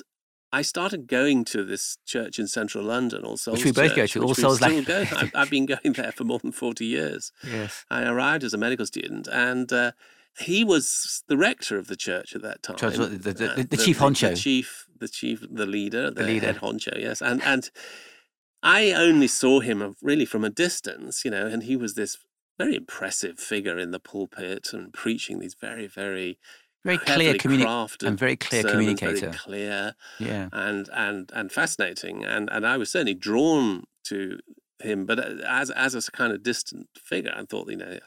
I 0.52 0.62
started 0.62 1.06
going 1.06 1.44
to 1.46 1.64
this 1.64 1.98
church 2.06 2.38
in 2.38 2.48
central 2.48 2.82
London, 2.84 3.24
All 3.24 3.36
Souls 3.36 3.58
Which 3.58 3.64
we 3.66 3.72
both 3.72 3.90
go 3.94 4.02
Church, 4.02 4.12
to, 4.14 4.22
All 4.24 4.34
Souls 4.34 4.56
still 4.58 4.82
go. 4.82 5.02
I've, 5.16 5.30
I've 5.34 5.50
been 5.50 5.66
going 5.66 5.92
there 5.94 6.12
for 6.12 6.24
more 6.24 6.38
than 6.40 6.52
forty 6.52 6.86
years. 6.86 7.32
Yes. 7.46 7.84
I 7.90 8.02
arrived 8.04 8.42
as 8.44 8.52
a 8.52 8.58
medical 8.58 8.84
student, 8.86 9.28
and 9.28 9.72
uh, 9.72 9.92
he 10.40 10.64
was 10.64 11.22
the 11.28 11.36
rector 11.36 11.78
of 11.78 11.86
the 11.86 11.96
church 11.96 12.34
at 12.34 12.42
that 12.42 12.62
time. 12.62 12.76
The- 12.78 13.06
the- 13.06 13.32
the- 13.32 13.52
Uh, 13.52 13.64
the 13.68 13.76
chief 13.76 13.98
honcho. 13.98 14.30
the 14.30 14.36
chief, 14.36 14.86
the 14.98 15.08
chief, 15.08 15.44
the 15.50 15.66
leader, 15.66 16.10
the, 16.10 16.24
leader. 16.24 16.46
head 16.46 16.56
honcho. 16.56 16.98
Yes, 16.98 17.22
and 17.22 17.40
and 17.42 17.70
I 18.62 18.90
only 18.92 19.28
saw 19.28 19.60
him 19.60 19.94
really 20.02 20.26
from 20.26 20.44
a 20.44 20.50
distance, 20.50 21.24
you 21.24 21.30
know, 21.30 21.46
and 21.46 21.62
he 21.62 21.76
was 21.76 21.94
this 21.94 22.18
very 22.58 22.76
impressive 22.76 23.38
figure 23.38 23.78
in 23.78 23.90
the 23.90 23.98
pulpit 24.00 24.74
and 24.74 24.92
preaching 24.92 25.38
these 25.38 25.54
very, 25.58 25.86
very 25.86 26.38
Very 26.84 26.98
clear 26.98 27.34
communicator 27.36 27.70
crafted 27.70 28.06
and 28.08 28.18
very 28.18 28.36
clear 28.36 28.62
sermons, 28.62 28.72
communicator. 29.00 29.26
very 29.26 29.32
clear 29.38 29.94
Yeah. 30.18 30.48
and 30.52 30.88
and 30.92 31.30
and 31.34 31.52
fascinating, 31.52 32.24
and 32.24 32.48
and 32.50 32.66
I 32.66 32.76
was 32.78 32.90
certainly 32.90 33.14
drawn 33.14 33.84
to 34.04 34.38
him, 34.82 35.04
but 35.06 35.18
uh, 35.18 35.34
as 35.46 35.70
as 35.70 35.94
a 35.94 36.10
kind 36.10 36.32
of 36.32 36.42
distant 36.42 36.88
figure, 36.96 37.32
I 37.36 37.44
thought, 37.44 37.70
you 37.70 37.76
know, 37.76 37.98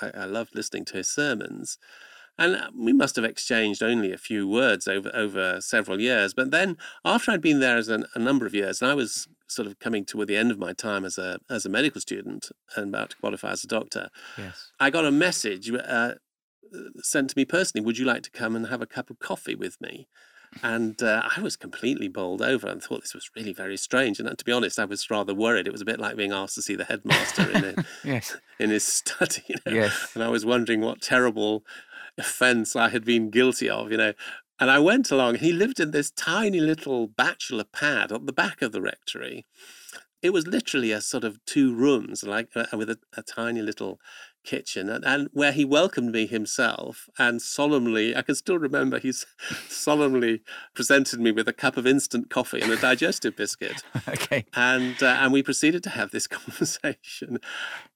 I, 0.00 0.10
I 0.14 0.24
loved 0.24 0.54
listening 0.54 0.84
to 0.86 0.96
his 0.98 1.08
sermons. 1.08 1.76
And 2.38 2.56
uh, 2.56 2.70
we 2.74 2.94
must 2.94 3.16
have 3.16 3.26
exchanged 3.26 3.82
only 3.82 4.10
a 4.10 4.16
few 4.16 4.48
words 4.48 4.88
over 4.88 5.10
over 5.14 5.60
several 5.60 6.00
years. 6.00 6.32
But 6.32 6.50
then, 6.50 6.78
after 7.04 7.30
I'd 7.30 7.42
been 7.42 7.60
there 7.60 7.76
as 7.76 7.88
an, 7.88 8.06
a 8.14 8.18
number 8.18 8.46
of 8.46 8.54
years, 8.54 8.80
and 8.80 8.90
I 8.90 8.94
was 8.94 9.28
sort 9.48 9.68
of 9.68 9.78
coming 9.78 10.06
toward 10.06 10.28
the 10.28 10.36
end 10.38 10.50
of 10.50 10.58
my 10.58 10.72
time 10.72 11.04
as 11.04 11.18
a 11.18 11.38
as 11.50 11.66
a 11.66 11.68
medical 11.68 12.00
student 12.00 12.48
and 12.74 12.88
about 12.88 13.10
to 13.10 13.16
qualify 13.18 13.50
as 13.52 13.62
a 13.64 13.66
doctor, 13.66 14.08
Yes. 14.38 14.72
I 14.80 14.88
got 14.88 15.04
a 15.04 15.10
message 15.12 15.70
uh, 15.70 16.14
sent 17.02 17.30
to 17.30 17.38
me 17.38 17.44
personally. 17.44 17.84
Would 17.84 17.98
you 17.98 18.04
like 18.04 18.22
to 18.22 18.30
come 18.30 18.56
and 18.56 18.66
have 18.68 18.82
a 18.82 18.86
cup 18.86 19.10
of 19.10 19.18
coffee 19.18 19.54
with 19.54 19.80
me? 19.80 20.08
And 20.62 21.02
uh, 21.02 21.22
I 21.34 21.40
was 21.40 21.56
completely 21.56 22.08
bowled 22.08 22.42
over 22.42 22.68
and 22.68 22.82
thought 22.82 23.00
this 23.00 23.14
was 23.14 23.30
really 23.34 23.54
very 23.54 23.78
strange. 23.78 24.20
And 24.20 24.28
uh, 24.28 24.34
to 24.34 24.44
be 24.44 24.52
honest, 24.52 24.78
I 24.78 24.84
was 24.84 25.10
rather 25.10 25.32
worried. 25.34 25.66
It 25.66 25.72
was 25.72 25.80
a 25.80 25.86
bit 25.86 25.98
like 25.98 26.14
being 26.16 26.32
asked 26.32 26.56
to 26.56 26.62
see 26.62 26.74
the 26.74 26.84
headmaster 26.84 27.50
in, 27.50 27.64
a, 27.64 27.74
Yes. 28.04 28.36
in 28.58 28.68
his 28.68 28.84
study. 28.84 29.42
You 29.48 29.56
know? 29.64 29.72
Yes. 29.72 30.10
And 30.14 30.22
I 30.22 30.28
was 30.28 30.44
wondering 30.44 30.82
what 30.82 31.00
terrible 31.00 31.64
offence 32.18 32.76
I 32.76 32.90
had 32.90 33.04
been 33.04 33.30
guilty 33.30 33.70
of, 33.70 33.90
you 33.90 33.96
know. 33.96 34.12
And 34.60 34.70
I 34.70 34.78
went 34.78 35.10
along. 35.10 35.36
He 35.36 35.52
lived 35.52 35.80
in 35.80 35.90
this 35.90 36.10
tiny 36.10 36.60
little 36.60 37.06
bachelor 37.06 37.64
pad 37.64 38.12
at 38.12 38.26
the 38.26 38.32
back 38.32 38.60
of 38.62 38.72
the 38.72 38.82
rectory. 38.82 39.46
It 40.20 40.34
was 40.34 40.46
literally 40.46 40.92
a 40.92 41.00
sort 41.00 41.24
of 41.24 41.42
two 41.46 41.74
rooms, 41.74 42.22
like 42.22 42.50
uh, 42.54 42.66
with 42.76 42.90
a, 42.90 42.98
a 43.16 43.22
tiny 43.22 43.62
little 43.62 43.98
kitchen, 44.44 44.88
and, 44.88 45.04
and 45.04 45.28
where 45.32 45.52
he 45.52 45.64
welcomed 45.64 46.12
me 46.12 46.26
himself 46.26 47.08
and 47.18 47.40
solemnly, 47.40 48.16
I 48.16 48.22
can 48.22 48.34
still 48.34 48.58
remember, 48.58 48.98
he 48.98 49.12
solemnly 49.68 50.42
presented 50.74 51.20
me 51.20 51.32
with 51.32 51.48
a 51.48 51.52
cup 51.52 51.76
of 51.76 51.86
instant 51.86 52.30
coffee 52.30 52.60
and 52.60 52.72
a 52.72 52.76
digestive 52.76 53.36
biscuit 53.36 53.82
okay. 54.08 54.44
and 54.54 55.02
uh, 55.02 55.18
and 55.20 55.32
we 55.32 55.42
proceeded 55.42 55.82
to 55.84 55.90
have 55.90 56.10
this 56.10 56.26
conversation 56.38 57.38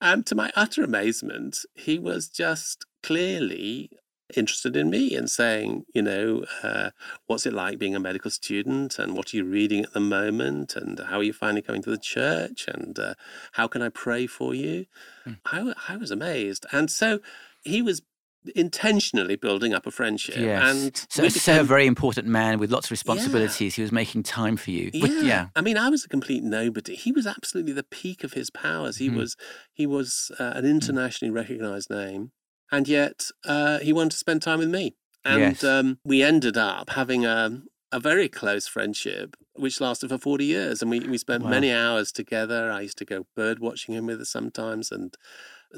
and 0.01 0.27
to 0.27 0.35
my 0.35 0.51
utter 0.55 0.83
amazement 0.83 1.59
he 1.75 1.99
was 1.99 2.29
just 2.29 2.87
clearly 3.03 3.91
interested 4.35 4.77
in 4.77 4.91
me 4.91 5.15
and 5.15 5.31
saying 5.31 5.85
you 5.95 6.03
know 6.03 6.45
uh, 6.63 6.91
what's 7.27 7.47
it 7.47 7.53
like 7.53 7.79
being 7.79 7.95
a 7.95 8.01
medical 8.01 8.31
student 8.31 8.99
and 8.99 9.17
what 9.17 9.33
are 9.33 9.37
you 9.37 9.45
reading 9.45 9.85
at 9.85 9.93
the 9.93 10.01
moment 10.01 10.75
and 10.75 10.99
how 10.99 11.19
are 11.19 11.23
you 11.23 11.33
finally 11.33 11.63
coming 11.63 11.83
to 11.83 11.91
the 11.91 11.99
church 11.99 12.67
and 12.67 12.99
uh, 12.99 13.15
how 13.53 13.69
can 13.69 13.83
i 13.83 13.89
pray 13.89 14.27
for 14.27 14.55
you 14.55 14.87
I, 15.45 15.73
I 15.89 15.97
was 15.97 16.11
amazed 16.11 16.67
and 16.73 16.91
so 16.91 17.21
he 17.63 17.83
was 17.83 18.03
intentionally 18.55 19.37
building 19.37 19.75
up 19.75 19.87
a 19.87 19.91
friendship 19.91 20.37
Yes. 20.37 20.63
and 20.65 21.07
so, 21.09 21.23
we 21.23 21.31
so 21.31 21.61
a 21.61 21.65
very 21.65 21.87
important 21.87 22.27
man 22.29 22.59
with 22.59 22.71
lots 22.71 22.87
of 22.87 22.91
responsibilities. 22.93 23.75
He 23.75 23.83
was 23.83 23.91
making 23.91 24.23
time 24.23 24.57
for 24.57 24.71
you. 24.71 24.91
But- 24.93 25.11
yeah. 25.11 25.23
yeah. 25.23 25.47
I 25.57 25.61
mean, 25.63 25.77
I 25.77 25.89
was 25.89 26.05
a 26.05 26.09
complete 26.09 26.43
nobody. 26.45 26.95
He 26.95 27.11
was 27.13 27.27
absolutely 27.27 27.73
the 27.73 27.83
peak 27.83 28.23
of 28.25 28.35
his 28.35 28.51
powers. 28.51 28.99
He 28.99 29.11
Mhm. 29.11 29.17
was 29.17 29.37
he 29.75 29.85
was 29.87 30.31
uh, 30.39 30.53
an 30.55 30.65
internationally 30.65 31.33
recognized 31.33 31.91
name, 31.91 32.31
and 32.73 32.89
yet 32.89 33.29
uh, 33.45 33.79
he 33.81 33.93
wanted 33.93 34.13
to 34.13 34.19
spend 34.19 34.43
time 34.43 34.59
with 34.61 34.71
me. 34.71 34.95
And 35.25 35.41
Yes. 35.41 35.65
um, 35.65 35.99
we 36.05 36.23
ended 36.23 36.57
up 36.57 36.91
having 36.91 37.25
a 37.25 37.63
a 37.93 38.01
very 38.01 38.29
close 38.29 38.67
friendship, 38.67 39.37
which 39.55 39.81
lasted 39.81 40.11
for 40.11 40.19
forty 40.19 40.45
years, 40.45 40.83
and 40.83 40.91
we 40.91 41.01
we 41.01 41.19
spent 41.19 41.45
Wow. 41.45 41.51
many 41.51 41.73
hours 41.73 42.13
together. 42.13 42.71
I 42.71 42.83
used 42.83 42.99
to 42.99 43.05
go 43.05 43.27
bird 43.35 43.59
watching 43.61 43.95
him 43.95 44.07
with 44.07 44.21
us 44.21 44.31
sometimes, 44.31 44.91
and 44.93 45.17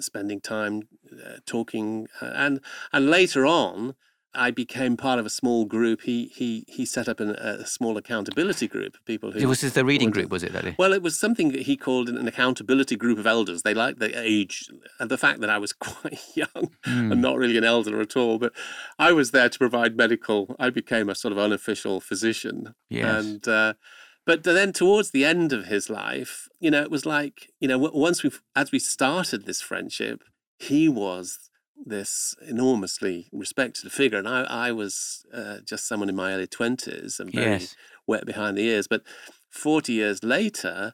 spending 0.01 0.41
time 0.41 0.83
uh, 1.25 1.39
talking, 1.47 2.09
uh, 2.21 2.33
and 2.35 2.61
and 2.93 3.11
later 3.11 3.47
on. 3.47 3.95
I 4.39 4.51
became 4.53 4.97
part 4.97 5.19
of 5.19 5.27
a 5.27 5.31
small 5.31 5.65
group. 5.65 6.03
He 6.03 6.31
he 6.35 6.65
he 6.69 6.87
set 6.87 7.09
up 7.09 7.19
an, 7.21 7.31
a 7.31 7.67
small 7.67 7.97
accountability 7.97 8.69
group 8.69 8.95
of 8.95 9.05
people 9.05 9.33
who 9.33 9.39
It 9.41 9.47
was 9.47 9.61
just 9.61 9.75
the 9.75 9.85
reading 9.85 10.11
group, 10.11 10.31
was 10.31 10.43
it, 10.43 10.53
Daddy? 10.53 10.75
well, 10.79 10.93
it 10.93 11.03
was 11.03 11.19
something 11.19 11.53
that 11.53 11.63
he 11.63 11.77
called 11.77 12.09
an 12.09 12.27
accountability 12.29 12.97
group 12.97 13.19
of 13.19 13.27
elders. 13.27 13.63
They 13.63 13.75
liked 13.75 13.99
the 13.99 14.13
age 14.19 14.69
and 15.01 15.11
the 15.11 15.19
fact 15.19 15.41
that 15.41 15.51
I 15.51 15.59
was 15.59 15.73
quite 15.91 16.19
young 16.35 16.71
Hmm. 16.85 17.13
and 17.13 17.21
not 17.21 17.37
really 17.37 17.59
an 17.59 17.65
elder 17.65 18.01
at 18.01 18.17
all. 18.17 18.39
But 18.39 18.53
I 18.99 19.13
was 19.13 19.31
there 19.33 19.49
to 19.49 19.59
provide 19.59 19.97
medical. 19.97 20.55
I 20.59 20.71
became 20.71 21.09
a 21.09 21.15
sort 21.15 21.33
of 21.33 21.39
unofficial 21.39 22.01
physician. 22.01 22.75
Yes. 22.89 23.25
And 23.25 23.49
uh, 23.49 23.75
but 24.25 24.43
then 24.45 24.73
towards 24.73 25.11
the 25.11 25.25
end 25.25 25.53
of 25.53 25.67
his 25.67 25.89
life, 25.89 26.49
you 26.61 26.71
know, 26.71 26.83
it 26.83 26.91
was 26.91 27.05
like 27.07 27.51
you 27.61 27.69
know, 27.69 27.79
once 27.79 28.23
we 28.23 28.31
as 28.55 28.73
we 28.73 28.79
started 28.79 29.47
this 29.47 29.61
friendship, 29.61 30.23
he 30.59 30.89
was 30.89 31.48
this 31.87 32.35
enormously 32.47 33.29
respected 33.33 33.91
figure, 33.93 34.19
and 34.19 34.29
I, 34.29 34.43
I 34.69 34.73
was 34.73 35.25
uh, 35.33 35.59
just 35.65 35.87
someone 35.87 36.09
in 36.09 36.17
my 36.17 36.33
early 36.35 36.47
twenties 36.47 37.19
and 37.21 37.33
very 37.33 37.51
Yes. 37.53 37.77
wet 38.07 38.27
behind 38.27 38.57
the 38.59 38.63
ears. 38.63 38.87
But 38.89 39.03
forty 39.51 39.93
years 39.95 40.23
later, 40.23 40.93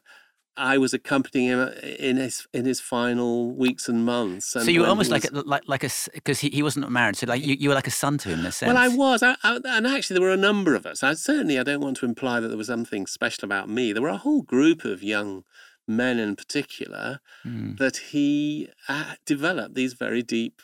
I 0.57 0.77
was 0.77 0.93
accompanying 0.93 1.49
him 1.49 1.59
uh, 1.59 1.71
in 1.99 2.17
his 2.17 2.47
in 2.53 2.65
his 2.65 2.79
final 2.79 3.51
weeks 3.51 3.89
and 3.89 4.05
months. 4.05 4.47
So 4.51 4.61
you 4.63 4.81
were 4.81 4.87
almost 4.87 5.11
like 5.11 5.25
a, 5.25 5.31
like 5.41 5.63
like 5.67 5.83
a 5.83 5.89
because 6.13 6.39
he, 6.39 6.49
he 6.49 6.63
wasn't 6.63 6.89
married, 6.89 7.17
so 7.17 7.25
like 7.27 7.45
you, 7.45 7.55
you 7.59 7.69
were 7.69 7.75
like 7.75 7.87
a 7.87 7.91
son 7.91 8.17
to 8.19 8.29
him 8.29 8.39
in 8.39 8.45
a 8.45 8.51
sense. 8.51 8.67
Well, 8.67 8.77
I 8.77 8.87
was, 8.87 9.21
I, 9.23 9.35
I, 9.43 9.59
and 9.65 9.85
actually, 9.87 10.15
there 10.19 10.27
were 10.27 10.33
a 10.33 10.37
number 10.37 10.75
of 10.75 10.85
us. 10.85 11.03
I 11.03 11.13
certainly, 11.15 11.59
I 11.59 11.63
don't 11.63 11.81
want 11.81 11.97
to 11.97 12.05
imply 12.05 12.39
that 12.39 12.47
there 12.47 12.57
was 12.57 12.67
something 12.67 13.05
special 13.07 13.43
about 13.45 13.67
me. 13.69 13.91
There 13.91 14.01
were 14.03 14.09
a 14.09 14.17
whole 14.17 14.43
group 14.43 14.85
of 14.85 15.03
young 15.03 15.43
men, 15.87 16.19
in 16.19 16.35
particular, 16.35 17.19
Mm. 17.45 17.77
that 17.77 17.97
he 18.11 18.69
uh, 18.89 19.15
developed 19.25 19.75
these 19.75 19.93
very 19.93 20.23
deep 20.23 20.61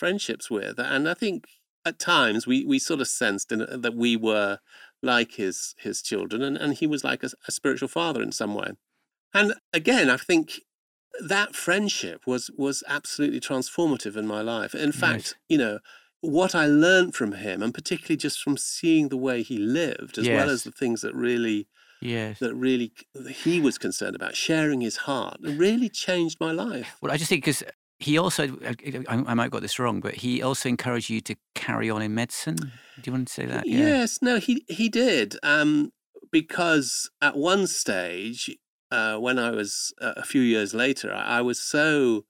friendships 0.00 0.50
with, 0.50 0.76
and 0.78 1.08
I 1.08 1.14
think 1.22 1.38
at 1.84 1.98
times 1.98 2.46
we 2.50 2.64
we 2.72 2.78
sort 2.78 3.00
of 3.00 3.08
sensed 3.08 3.52
in, 3.52 3.60
uh, 3.62 3.76
that 3.84 3.94
we 4.04 4.16
were 4.16 4.58
like 5.02 5.32
his 5.42 5.74
his 5.78 6.02
children, 6.02 6.42
and, 6.42 6.56
and 6.56 6.74
he 6.80 6.86
was 6.86 7.02
like 7.10 7.22
a, 7.22 7.30
a 7.48 7.52
spiritual 7.52 7.88
father 7.88 8.22
in 8.22 8.32
some 8.32 8.54
way. 8.60 8.70
And 9.32 9.54
again, 9.72 10.08
I 10.10 10.16
think 10.16 10.46
that 11.34 11.54
friendship 11.54 12.26
was 12.26 12.50
was 12.66 12.82
absolutely 12.96 13.40
transformative 13.40 14.16
in 14.16 14.26
my 14.26 14.42
life. 14.54 14.74
In 14.74 14.92
fact, 14.92 15.36
you 15.48 15.58
know, 15.58 15.78
what 16.20 16.54
I 16.54 16.66
learned 16.66 17.14
from 17.14 17.32
him, 17.32 17.62
and 17.62 17.72
particularly 17.74 18.16
just 18.16 18.38
from 18.42 18.56
seeing 18.56 19.08
the 19.08 19.22
way 19.26 19.42
he 19.42 19.58
lived, 19.58 20.18
as 20.18 20.26
well 20.36 20.50
as 20.50 20.64
the 20.64 20.72
things 20.72 21.00
that 21.02 21.14
really 21.14 21.66
Yes. 22.02 22.38
that 22.38 22.54
really 22.54 22.92
that 23.14 23.30
he 23.44 23.60
was 23.60 23.76
concerned 23.76 24.16
about, 24.16 24.34
sharing 24.34 24.80
his 24.80 24.96
heart, 25.08 25.36
really 25.42 25.90
changed 25.90 26.38
my 26.40 26.52
life. 26.52 26.96
Well, 27.02 27.12
I 27.12 27.18
just 27.18 27.28
think 27.28 27.44
because 27.44 27.62
he 28.00 28.18
also, 28.18 28.58
I, 28.64 29.04
I 29.08 29.34
might 29.34 29.44
have 29.44 29.50
got 29.52 29.62
this 29.62 29.78
wrong, 29.78 30.00
but 30.00 30.14
he 30.16 30.42
also 30.42 30.68
encouraged 30.68 31.10
you 31.10 31.20
to 31.20 31.36
carry 31.54 31.90
on 31.90 32.02
in 32.02 32.14
medicine. 32.14 32.56
Do 32.56 33.02
you 33.04 33.12
want 33.12 33.28
to 33.28 33.32
say 33.34 33.46
that? 33.46 33.66
Yes, 33.66 34.20
no, 34.22 34.38
he 34.38 34.64
he 34.68 34.88
did. 34.88 35.36
Um, 35.42 35.92
because 36.32 37.10
at 37.20 37.36
one 37.36 37.66
stage, 37.66 38.50
uh, 38.90 39.16
when 39.18 39.38
I 39.38 39.50
was 39.50 39.92
uh, 40.00 40.14
a 40.16 40.24
few 40.24 40.40
years 40.40 40.74
later, 40.74 41.12
I, 41.12 41.38
I 41.38 41.40
was 41.42 41.60
so 41.60 42.24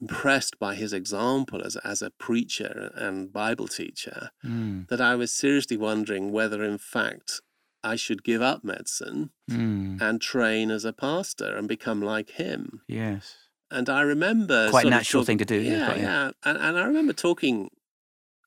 impressed 0.00 0.58
by 0.58 0.74
his 0.74 0.92
example 0.92 1.62
as 1.64 1.76
as 1.76 2.02
a 2.02 2.10
preacher 2.10 2.90
and 2.94 3.32
Bible 3.32 3.68
teacher 3.68 4.30
Mm, 4.44 4.88
that 4.88 5.00
I 5.00 5.14
was 5.14 5.30
seriously 5.30 5.76
wondering 5.76 6.32
whether, 6.32 6.64
in 6.64 6.78
fact, 6.78 7.40
I 7.84 7.96
should 7.96 8.24
give 8.24 8.42
up 8.42 8.64
medicine 8.64 9.30
mm, 9.50 10.00
and 10.00 10.20
train 10.20 10.70
as 10.70 10.84
a 10.84 10.92
pastor 10.92 11.56
and 11.56 11.68
become 11.68 12.00
like 12.02 12.30
him. 12.30 12.80
yes. 12.88 13.36
And 13.72 13.88
I 13.88 14.02
remember 14.02 14.70
Quite 14.70 14.86
a 14.86 14.90
natural 14.90 15.22
talk- 15.22 15.26
thing 15.28 15.38
to 15.38 15.44
do, 15.44 15.60
yeah, 15.60 15.94
Yeah, 15.94 15.94
yeah. 15.96 16.30
And, 16.44 16.58
and 16.58 16.78
I 16.78 16.84
remember 16.84 17.12
talking 17.12 17.70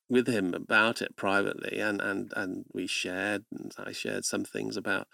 with 0.09 0.27
him 0.27 0.53
about 0.53 1.01
it 1.01 1.15
privately, 1.15 1.79
and 1.79 2.01
and 2.01 2.31
and 2.35 2.65
we 2.73 2.87
shared, 2.87 3.45
and 3.51 3.73
I 3.77 3.91
shared 3.91 4.23
some 4.25 4.45
things 4.45 4.77
about 4.77 5.07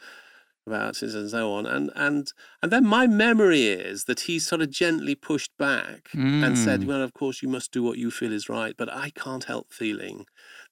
about 0.67 1.01
it 1.01 1.15
and 1.15 1.29
so 1.29 1.53
on. 1.53 1.65
And 1.65 1.91
and 1.95 2.27
and 2.61 2.71
then 2.71 2.85
my 2.85 3.07
memory 3.07 3.67
is 3.67 4.05
that 4.05 4.21
he 4.21 4.37
sort 4.39 4.61
of 4.61 4.69
gently 4.69 5.15
pushed 5.15 5.51
back 5.57 6.09
and 6.13 6.57
said, 6.57 6.81
Mm. 6.81 6.87
"Well, 6.87 7.01
of 7.01 7.13
course 7.13 7.41
you 7.41 7.49
must 7.49 7.71
do 7.71 7.81
what 7.83 7.97
you 7.97 8.11
feel 8.11 8.33
is 8.33 8.49
right, 8.49 8.75
but 8.77 8.89
I 8.93 9.11
can't 9.11 9.45
help 9.45 9.73
feeling 9.73 10.25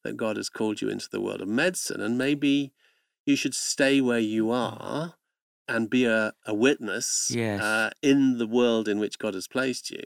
that 0.03 0.17
God 0.17 0.37
has 0.37 0.49
called 0.49 0.81
you 0.81 0.89
into 0.89 1.09
the 1.11 1.21
world 1.21 1.41
of 1.41 1.47
medicine, 1.47 2.01
and 2.01 2.17
maybe 2.17 2.73
you 3.25 3.35
should 3.37 3.55
stay 3.55 4.01
where 4.01 4.19
you 4.19 4.51
are." 4.51 5.15
And 5.69 5.89
be 5.89 6.05
a, 6.05 6.33
a 6.45 6.53
witness 6.53 7.31
Yes. 7.33 7.61
uh, 7.61 7.91
in 8.01 8.37
the 8.37 8.47
world 8.47 8.87
in 8.87 8.99
which 8.99 9.19
God 9.19 9.33
has 9.35 9.47
placed 9.47 9.91
you. 9.91 10.03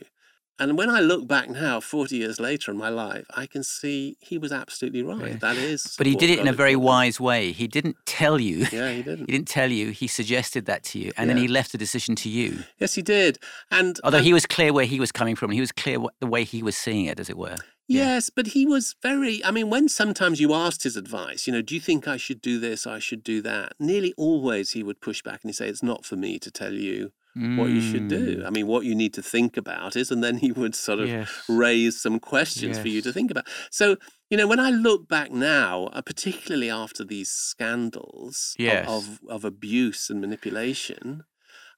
And 0.59 0.77
when 0.77 0.89
I 0.89 0.99
look 0.99 1.27
back 1.27 1.49
now, 1.49 1.79
40 1.79 2.15
years 2.15 2.39
later 2.39 2.71
in 2.71 2.77
my 2.77 2.89
life, 2.89 3.25
I 3.35 3.47
can 3.47 3.63
see 3.63 4.17
he 4.19 4.37
was 4.37 4.51
absolutely 4.51 5.01
right. 5.01 5.31
Yeah. 5.31 5.37
That 5.37 5.57
is. 5.57 5.95
But 5.97 6.05
he 6.05 6.15
did 6.15 6.29
it 6.29 6.37
in 6.39 6.47
a 6.47 6.53
very 6.53 6.75
wise 6.75 7.19
way. 7.19 7.51
He 7.51 7.67
didn't 7.67 7.97
tell 8.05 8.39
you. 8.39 8.67
Yeah, 8.71 8.91
he 8.91 9.01
didn't. 9.01 9.25
He 9.29 9.31
didn't 9.37 9.47
tell 9.47 9.71
you. 9.71 9.89
He 9.91 10.07
suggested 10.07 10.65
that 10.67 10.83
to 10.85 10.99
you, 10.99 11.11
and 11.17 11.29
then 11.29 11.37
he 11.37 11.47
left 11.47 11.71
the 11.71 11.77
decision 11.77 12.15
to 12.17 12.29
you. 12.29 12.59
Yes, 12.79 12.93
he 12.93 13.01
did. 13.01 13.39
And 13.71 13.99
Although 14.03 14.17
and- 14.17 14.25
he 14.27 14.33
was 14.33 14.45
clear 14.45 14.71
where 14.73 14.85
he 14.85 14.99
was 14.99 15.11
coming 15.11 15.35
from, 15.35 15.51
he 15.51 15.59
was 15.59 15.71
clear 15.71 15.99
what, 15.99 16.13
the 16.19 16.27
way 16.27 16.43
he 16.43 16.61
was 16.63 16.77
seeing 16.77 17.05
it, 17.05 17.19
as 17.19 17.29
it 17.29 17.37
were. 17.37 17.57
yeah. 17.87 18.13
Yes, 18.13 18.29
but 18.29 18.47
he 18.47 18.65
was 18.65 18.95
very. 19.01 19.43
I 19.43 19.51
mean, 19.51 19.69
when 19.69 19.89
sometimes 19.89 20.39
you 20.39 20.53
asked 20.53 20.83
his 20.83 20.95
advice, 20.95 21.45
you 21.47 21.53
know, 21.53 21.61
do 21.61 21.73
you 21.75 21.81
think 21.81 22.07
I 22.07 22.17
should 22.17 22.41
do 22.41 22.59
this? 22.59 22.85
I 22.87 22.99
should 22.99 23.23
do 23.23 23.41
that. 23.41 23.73
Nearly 23.79 24.13
always 24.17 24.71
he 24.71 24.83
would 24.83 25.01
push 25.01 25.21
back 25.23 25.39
and 25.43 25.49
he'd 25.49 25.55
say, 25.55 25.67
it's 25.67 25.83
not 25.83 26.05
for 26.05 26.15
me 26.15 26.37
to 26.39 26.51
tell 26.51 26.73
you 26.73 27.11
what 27.35 27.69
you 27.71 27.81
should 27.81 28.07
do. 28.09 28.37
Mm, 28.41 28.45
I 28.45 28.49
mean, 28.51 28.67
what 28.67 28.85
you 28.85 28.93
need 28.93 29.13
to 29.15 29.21
think 29.23 29.57
about 29.57 29.95
is, 29.95 30.11
and 30.11 30.23
then 30.23 30.37
he 30.37 30.51
would 30.51 30.75
sort 30.75 30.99
of 30.99 31.07
Yes. 31.09 31.29
raise 31.49 31.99
some 31.99 32.19
questions 32.19 32.77
for 32.77 32.87
you 32.89 33.01
to 33.01 33.11
think 33.11 33.31
about. 33.31 33.47
So, 33.71 33.97
you 34.29 34.37
know, 34.37 34.45
when 34.45 34.59
I 34.59 34.69
look 34.69 35.07
back 35.07 35.31
now, 35.31 35.87
uh, 35.87 36.01
particularly 36.01 36.69
after 36.69 37.03
these 37.03 37.29
scandals 37.31 38.55
of- 38.59 38.63
Yes. 38.63 38.87
of, 38.87 39.19
of, 39.27 39.43
abuse 39.45 40.09
and 40.11 40.21
manipulation, 40.21 41.23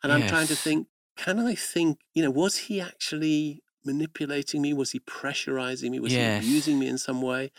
and 0.03 0.11
I'm 0.11 0.27
trying 0.27 0.47
to 0.47 0.55
think, 0.55 0.87
can 1.15 1.39
I 1.39 1.55
think, 1.55 1.99
you 2.13 2.21
know, 2.23 2.31
was 2.31 2.57
he 2.67 2.81
actually 2.81 3.63
manipulating 3.85 4.61
me? 4.61 4.73
Was 4.73 4.91
he 4.91 4.99
pressurizing 4.99 5.91
me? 5.91 5.99
Was 5.99 6.11
Yes. 6.13 6.43
he 6.43 6.47
abusing 6.49 6.79
me 6.79 6.87
in 6.87 6.97
some 6.97 7.21
way? 7.21 7.51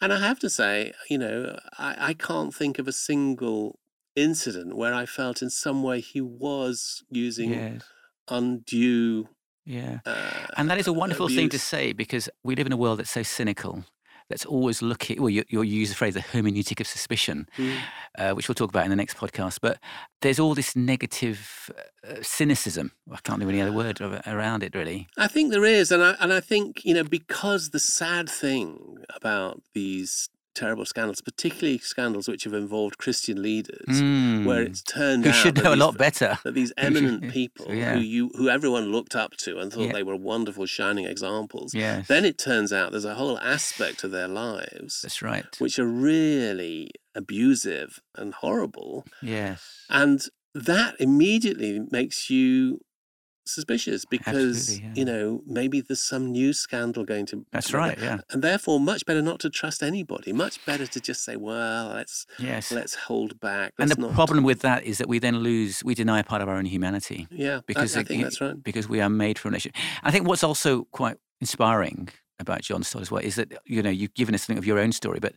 And 0.00 0.12
I 0.12 0.18
have 0.18 0.38
to 0.40 0.50
say, 0.50 0.92
you 1.08 1.18
know, 1.18 1.58
I, 1.78 2.10
I 2.10 2.14
can't 2.14 2.54
think 2.54 2.78
of 2.78 2.88
a 2.88 2.92
single 2.92 3.78
incident 4.22 4.76
where 4.76 4.94
I 5.02 5.06
felt 5.06 5.42
in 5.42 5.50
some 5.50 5.82
way 5.82 6.00
he 6.00 6.20
was 6.20 7.02
using 7.10 7.50
Yes. 7.52 7.82
undue. 8.28 9.28
Yeah. 9.64 10.00
Uh, 10.06 10.46
And 10.56 10.70
that 10.70 10.78
is 10.78 10.86
a 10.86 10.92
wonderful 10.92 11.28
thing 11.28 11.48
to 11.50 11.58
say 11.58 11.92
because 11.92 12.28
we 12.42 12.54
live 12.54 12.66
in 12.66 12.72
a 12.72 12.76
world 12.76 12.98
that's 12.98 13.10
so 13.10 13.22
cynical. 13.22 13.84
That's 14.30 14.44
always 14.44 14.82
looking. 14.82 15.20
Well, 15.22 15.30
you, 15.30 15.42
you 15.48 15.62
use 15.62 15.88
the 15.88 15.94
phrase 15.94 16.12
"the 16.12 16.20
hermeneutic 16.20 16.80
of 16.80 16.86
suspicion," 16.86 17.48
Mm. 17.56 17.78
uh, 18.18 18.32
which 18.34 18.46
we'll 18.46 18.54
talk 18.54 18.68
about 18.70 18.84
in 18.84 18.90
the 18.90 18.96
next 18.96 19.16
podcast. 19.16 19.58
But 19.62 19.78
there's 20.20 20.38
all 20.38 20.54
this 20.54 20.76
negative 20.76 21.70
uh, 22.06 22.16
cynicism. 22.20 22.92
I 23.10 23.16
can't 23.24 23.38
think 23.38 23.44
of 23.44 23.54
any 23.54 23.62
other 23.62 23.72
word 23.72 24.00
around 24.26 24.62
it, 24.62 24.74
really. 24.74 25.08
I 25.16 25.28
think 25.28 25.50
there 25.50 25.64
is, 25.64 25.90
and 25.90 26.02
I 26.04 26.10
and 26.20 26.30
I 26.34 26.40
think 26.40 26.84
you 26.84 26.92
know 26.92 27.04
because 27.04 27.70
the 27.70 27.78
sad 27.80 28.28
thing 28.28 28.98
about 29.16 29.62
these 29.72 30.28
terrible 30.62 30.84
scandals, 30.92 31.20
particularly 31.20 31.78
scandals 31.78 32.26
which 32.28 32.44
have 32.44 32.54
involved 32.54 32.98
Christian 33.04 33.38
leaders, 33.48 33.86
where 34.48 34.62
Mm. 34.64 34.66
it's 34.68 34.82
turned 34.82 35.24
who 35.24 35.30
out 35.30 35.36
should 35.42 35.54
that 35.56 35.64
know 35.64 35.74
a 35.74 35.82
lot 35.86 35.96
better. 36.06 36.30
that 36.44 36.54
these 36.54 36.68
should- 36.78 36.86
eminent 36.88 37.20
people 37.32 37.66
yeah. 37.74 37.94
who 37.94 38.00
you 38.00 38.30
who 38.38 38.48
everyone 38.48 38.86
looked 38.96 39.14
up 39.22 39.32
to 39.44 39.58
and 39.60 39.72
thought 39.72 39.86
Yeah. 39.88 39.92
they 39.98 40.02
were 40.10 40.16
wonderful 40.34 40.66
shining 40.66 41.04
examples, 41.14 41.74
Yes, 41.74 42.08
then 42.08 42.24
it 42.24 42.36
turns 42.38 42.72
out 42.72 42.90
there's 42.92 43.04
a 43.04 43.14
whole 43.22 43.38
aspect 43.56 43.98
of 44.04 44.10
their 44.10 44.28
lives 44.28 45.00
that's 45.02 45.22
right. 45.22 45.46
which 45.60 45.78
are 45.78 45.86
really 45.86 46.90
abusive 47.14 48.00
and 48.16 48.34
horrible, 48.34 49.04
Yes, 49.22 49.60
and 49.88 50.18
that 50.54 50.94
immediately 50.98 51.80
makes 51.90 52.30
you 52.30 52.80
suspicious 53.48 54.04
because 54.04 54.78
yeah. 54.80 54.92
you 54.94 55.04
know 55.04 55.42
maybe 55.46 55.80
there's 55.80 56.02
some 56.02 56.30
new 56.32 56.52
scandal 56.52 57.04
going 57.04 57.26
to 57.26 57.44
that's 57.52 57.72
right. 57.72 57.98
Yeah. 57.98 58.18
and 58.30 58.42
therefore 58.42 58.78
much 58.80 59.04
better 59.06 59.22
not 59.22 59.40
to 59.40 59.50
trust 59.50 59.82
anybody 59.82 60.32
much 60.32 60.64
better 60.66 60.86
to 60.86 61.00
just 61.00 61.24
say 61.24 61.36
well 61.36 61.88
let's 61.94 62.26
Yes. 62.38 62.70
let's 62.72 62.94
hold 62.94 63.40
back 63.40 63.72
and 63.78 63.88
let's 63.88 63.96
the 64.00 64.06
not 64.06 64.14
problem 64.14 64.44
with 64.44 64.60
that 64.60 64.84
is 64.84 64.98
that 64.98 65.08
we 65.08 65.18
then 65.18 65.38
lose, 65.38 65.82
we 65.84 65.94
deny 65.94 66.20
a 66.20 66.24
part 66.24 66.42
of 66.42 66.48
our 66.48 66.56
own 66.56 66.66
humanity. 66.66 67.26
yeah 67.30 67.60
because 67.66 67.96
I, 67.96 68.00
I 68.00 68.04
think 68.04 68.20
it- 68.20 68.24
that's 68.24 68.40
right 68.40 68.62
because 68.62 68.88
we 68.88 69.00
are 69.00 69.10
made 69.10 69.38
for 69.38 69.48
a 69.48 69.50
relation. 69.50 69.72
I 70.02 70.10
think 70.10 70.26
what's 70.28 70.44
also 70.44 70.84
quite 70.92 71.16
inspiring 71.40 72.08
about 72.40 72.60
john's 72.62 72.86
story 72.88 73.02
as 73.02 73.10
well 73.10 73.22
is 73.22 73.34
that 73.36 73.52
you 73.64 73.82
know 73.82 73.90
you've 73.90 74.14
given 74.14 74.34
us 74.34 74.42
something 74.42 74.58
of 74.58 74.66
your 74.66 74.78
own 74.78 74.92
story, 74.92 75.18
but 75.20 75.34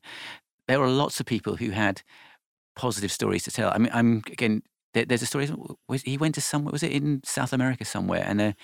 there 0.68 0.80
are 0.82 0.90
lots 0.90 1.20
of 1.20 1.26
people 1.26 1.56
who 1.56 1.72
had 1.72 2.02
positive 2.76 3.12
stories 3.12 3.44
to 3.44 3.52
tell. 3.52 3.70
I 3.74 3.78
mean, 3.78 3.92
I'm 3.94 4.22
again. 4.32 4.62
There, 4.94 5.06
there's 5.06 5.22
a 5.22 5.26
story. 5.26 5.50
Was, 5.88 6.02
he 6.04 6.18
went 6.18 6.36
to 6.36 6.42
somewhere. 6.42 6.72
Was 6.72 6.84
it 6.84 6.92
in 6.92 7.22
South 7.24 7.54
America 7.54 7.86
somewhere? 7.86 8.24
And 8.26 8.42
a 8.42 8.56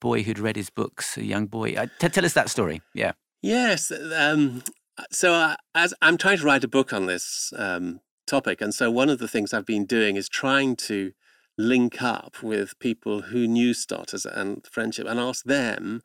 boy 0.00 0.22
who'd 0.22 0.38
read 0.38 0.56
his 0.56 0.70
books, 0.70 1.16
a 1.16 1.24
young 1.24 1.46
boy. 1.46 1.74
Uh, 1.74 1.86
t- 1.98 2.08
tell 2.08 2.24
us 2.24 2.32
that 2.34 2.50
story. 2.50 2.82
Yeah. 2.94 3.12
Yes. 3.42 3.92
Um, 4.14 4.62
so 5.10 5.32
uh, 5.32 5.56
as 5.74 5.94
I'm 6.02 6.16
trying 6.16 6.38
to 6.38 6.44
write 6.44 6.64
a 6.64 6.68
book 6.68 6.92
on 6.92 7.06
this 7.06 7.52
um, 7.56 8.00
topic, 8.26 8.60
and 8.60 8.74
so 8.74 8.90
one 8.90 9.10
of 9.10 9.18
the 9.18 9.28
things 9.28 9.52
I've 9.52 9.66
been 9.66 9.86
doing 9.86 10.16
is 10.16 10.28
trying 10.28 10.76
to 10.76 11.12
link 11.58 12.02
up 12.02 12.42
with 12.42 12.78
people 12.80 13.22
who 13.22 13.46
knew 13.46 13.72
Stott 13.72 14.12
as, 14.12 14.26
and 14.26 14.66
friendship, 14.70 15.06
and 15.06 15.20
ask 15.20 15.44
them 15.44 16.02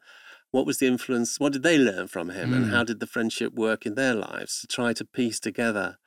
what 0.51 0.65
was 0.65 0.79
the 0.79 0.87
influence, 0.87 1.39
what 1.39 1.53
did 1.53 1.63
they 1.63 1.77
learn 1.77 2.07
from 2.07 2.29
him, 2.29 2.53
and 2.53 2.65
Mm. 2.65 2.71
how 2.71 2.83
did 2.83 2.99
the 2.99 3.07
friendship 3.07 3.53
work 3.53 3.85
in 3.85 3.95
their 3.95 4.13
lives 4.13 4.59
to 4.61 4.67
try 4.67 4.93
to 4.93 5.05
piece 5.05 5.39
together 5.39 5.97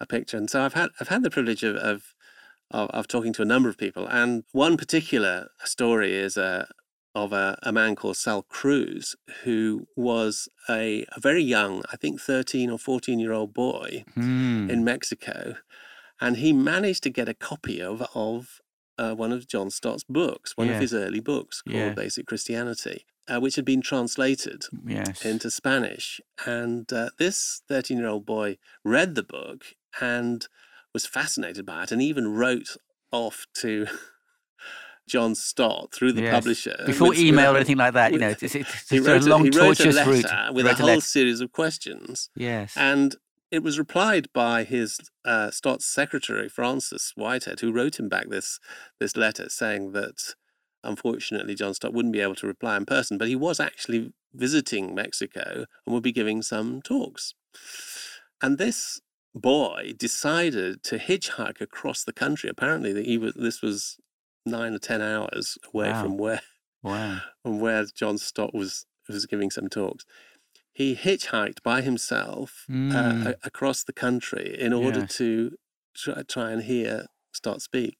a 0.00 0.06
picture. 0.06 0.36
And 0.36 0.50
so 0.50 0.62
I've 0.62 0.74
had 0.74 0.90
I've 1.00 1.08
had 1.08 1.22
the 1.22 1.30
privilege 1.30 1.62
of 1.62 1.76
of, 1.76 2.14
of, 2.70 2.88
of 2.90 3.06
talking 3.08 3.32
to 3.34 3.42
a 3.42 3.46
number 3.46 3.68
of 3.68 3.78
people, 3.78 4.06
and 4.06 4.44
one 4.52 4.76
particular 4.76 5.48
story 5.64 6.14
is 6.14 6.36
a 6.36 6.66
of 7.14 7.32
a, 7.32 7.56
a 7.62 7.72
man 7.72 7.96
called 7.96 8.16
Sal 8.18 8.42
Cruz, 8.42 9.16
who 9.44 9.86
was 9.96 10.48
a, 10.68 11.06
a 11.16 11.20
very 11.20 11.42
young, 11.42 11.82
I 11.90 11.96
think 11.96 12.20
13 12.20 12.68
or 12.70 12.78
14 12.78 13.18
year 13.18 13.32
old 13.32 13.54
boy 13.54 14.04
Hmm. 14.14 14.68
in 14.68 14.84
Mexico. 14.84 15.54
And 16.20 16.36
he 16.36 16.52
managed 16.52 17.02
to 17.04 17.10
get 17.10 17.26
a 17.28 17.32
copy 17.34 17.80
of, 17.80 18.02
of 18.14 18.60
uh, 18.98 19.14
one 19.14 19.32
of 19.32 19.48
John 19.48 19.70
Stott's 19.70 20.04
books, 20.04 20.58
one 20.58 20.66
Yeah. 20.66 20.74
of 20.74 20.80
his 20.82 20.92
early 20.92 21.20
books 21.20 21.62
called 21.62 21.74
Yeah. 21.76 21.94
Basic 21.94 22.26
Christianity. 22.26 23.06
uh, 23.28 23.40
which 23.40 23.56
had 23.56 23.64
been 23.64 23.80
translated 23.82 24.62
Yes. 24.86 25.24
into 25.24 25.50
Spanish. 25.50 26.20
And 26.44 26.92
uh, 26.92 27.08
this 27.18 27.62
13 27.66 27.96
year 27.98 28.06
old 28.08 28.24
boy 28.26 28.58
read 28.84 29.14
the 29.14 29.22
book 29.24 29.64
and 30.00 30.46
was 30.96 31.04
fascinated 31.04 31.66
by 31.66 31.82
it 31.82 31.92
and 31.92 32.00
even 32.00 32.26
wrote 32.28 32.70
off 33.12 33.44
to 33.52 33.86
John 35.06 35.34
Stott 35.34 35.92
through 35.92 36.12
the 36.14 36.22
Yes. 36.22 36.34
publisher. 36.34 36.74
Before 36.86 37.10
with- 37.10 37.18
with 37.18 37.26
email 37.26 37.52
or 37.52 37.56
anything 37.56 37.76
like 37.76 37.92
that, 37.92 38.12
you 38.14 38.18
know, 38.18 38.30
it's, 38.30 38.42
it's, 38.42 38.90
a 38.92 39.00
wrote, 39.00 39.22
a, 39.24 39.28
long, 39.28 39.44
he 39.44 39.50
wrote 39.50 39.78
a 39.78 39.84
tortuous 39.84 39.94
letter 39.96 40.10
route. 40.10 40.54
with 40.54 40.66
a 40.66 40.74
whole 40.74 40.86
letter. 40.86 41.00
series 41.02 41.40
of 41.42 41.52
questions. 41.52 42.30
Yes. 42.34 42.72
And 42.76 43.16
it 43.50 43.62
was 43.62 43.78
replied 43.78 44.28
by 44.32 44.64
his 44.64 44.98
uh, 45.24 45.50
Stott's 45.50 45.84
secretary, 45.86 46.48
Frances 46.48 47.12
Whitehead, 47.14 47.60
who 47.60 47.72
wrote 47.72 48.00
him 48.00 48.08
back 48.08 48.30
this, 48.30 48.58
this 48.98 49.16
letter 49.18 49.48
saying 49.50 49.92
that 49.92 50.34
unfortunately 50.82 51.54
John 51.54 51.74
Stott 51.74 51.92
wouldn't 51.92 52.12
be 52.14 52.20
able 52.20 52.34
to 52.36 52.46
reply 52.46 52.76
in 52.78 52.86
person, 52.86 53.18
but 53.18 53.28
he 53.28 53.36
was 53.36 53.60
actually 53.60 54.12
visiting 54.34 54.94
Mexico 54.94 55.66
and 55.84 55.94
would 55.94 56.02
be 56.02 56.12
giving 56.12 56.40
some 56.42 56.80
talks. 56.82 57.34
And 58.42 58.56
this 58.58 59.00
boy 59.36 59.92
decided 59.98 60.82
to 60.84 60.98
hitchhike 60.98 61.60
across 61.60 62.04
the 62.04 62.12
country. 62.12 62.48
Apparently, 62.50 62.92
that 62.92 63.06
he 63.06 63.18
was, 63.18 63.34
this 63.34 63.62
was 63.62 63.96
nine 64.44 64.72
or 64.74 64.78
ten 64.78 65.00
hours 65.02 65.58
away 65.72 65.90
Wow. 65.90 66.02
from 66.02 66.16
where 66.16 66.40
wow. 66.82 67.20
from 67.42 67.60
where 67.60 67.84
John 67.94 68.18
Stott 68.18 68.54
was 68.54 68.86
was 69.08 69.26
giving 69.26 69.50
some 69.50 69.68
talks. 69.68 70.04
He 70.72 70.94
hitchhiked 70.96 71.62
by 71.62 71.80
himself 71.82 72.64
uh, 72.68 72.72
Mm. 72.72 73.26
a- 73.26 73.36
across 73.44 73.84
the 73.84 73.92
country 73.92 74.56
in 74.58 74.72
order 74.72 75.00
Yes. 75.00 75.16
to 75.16 75.56
try, 75.96 76.22
try 76.28 76.50
and 76.50 76.62
hear 76.64 77.06
Stott 77.32 77.62
speak. 77.62 77.96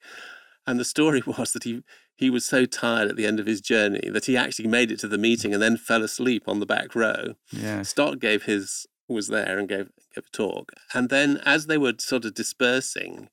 And 0.66 0.78
the 0.80 0.84
story 0.84 1.22
was 1.26 1.52
that 1.52 1.64
he 1.64 1.82
he 2.16 2.30
was 2.30 2.44
so 2.46 2.64
tired 2.64 3.10
at 3.10 3.16
the 3.16 3.26
end 3.26 3.38
of 3.38 3.44
his 3.46 3.60
journey 3.60 4.08
that 4.10 4.24
he 4.24 4.36
actually 4.38 4.66
made 4.68 4.90
it 4.90 4.98
to 5.00 5.08
the 5.08 5.18
meeting 5.18 5.52
and 5.52 5.62
then 5.62 5.76
fell 5.76 6.02
asleep 6.02 6.44
on 6.48 6.60
the 6.60 6.66
back 6.66 6.94
row. 6.94 7.34
Yes. 7.52 7.90
Stott 7.90 8.18
gave 8.20 8.44
his 8.44 8.86
was 9.08 9.28
there 9.28 9.58
and 9.58 9.68
gave 9.68 9.90
gave 10.14 10.24
a 10.26 10.30
talk, 10.36 10.72
and 10.94 11.08
then 11.10 11.38
as 11.44 11.66
they 11.66 11.78
were 11.78 11.94
sort 11.98 12.24
of 12.24 12.34
dispersing, 12.34 13.28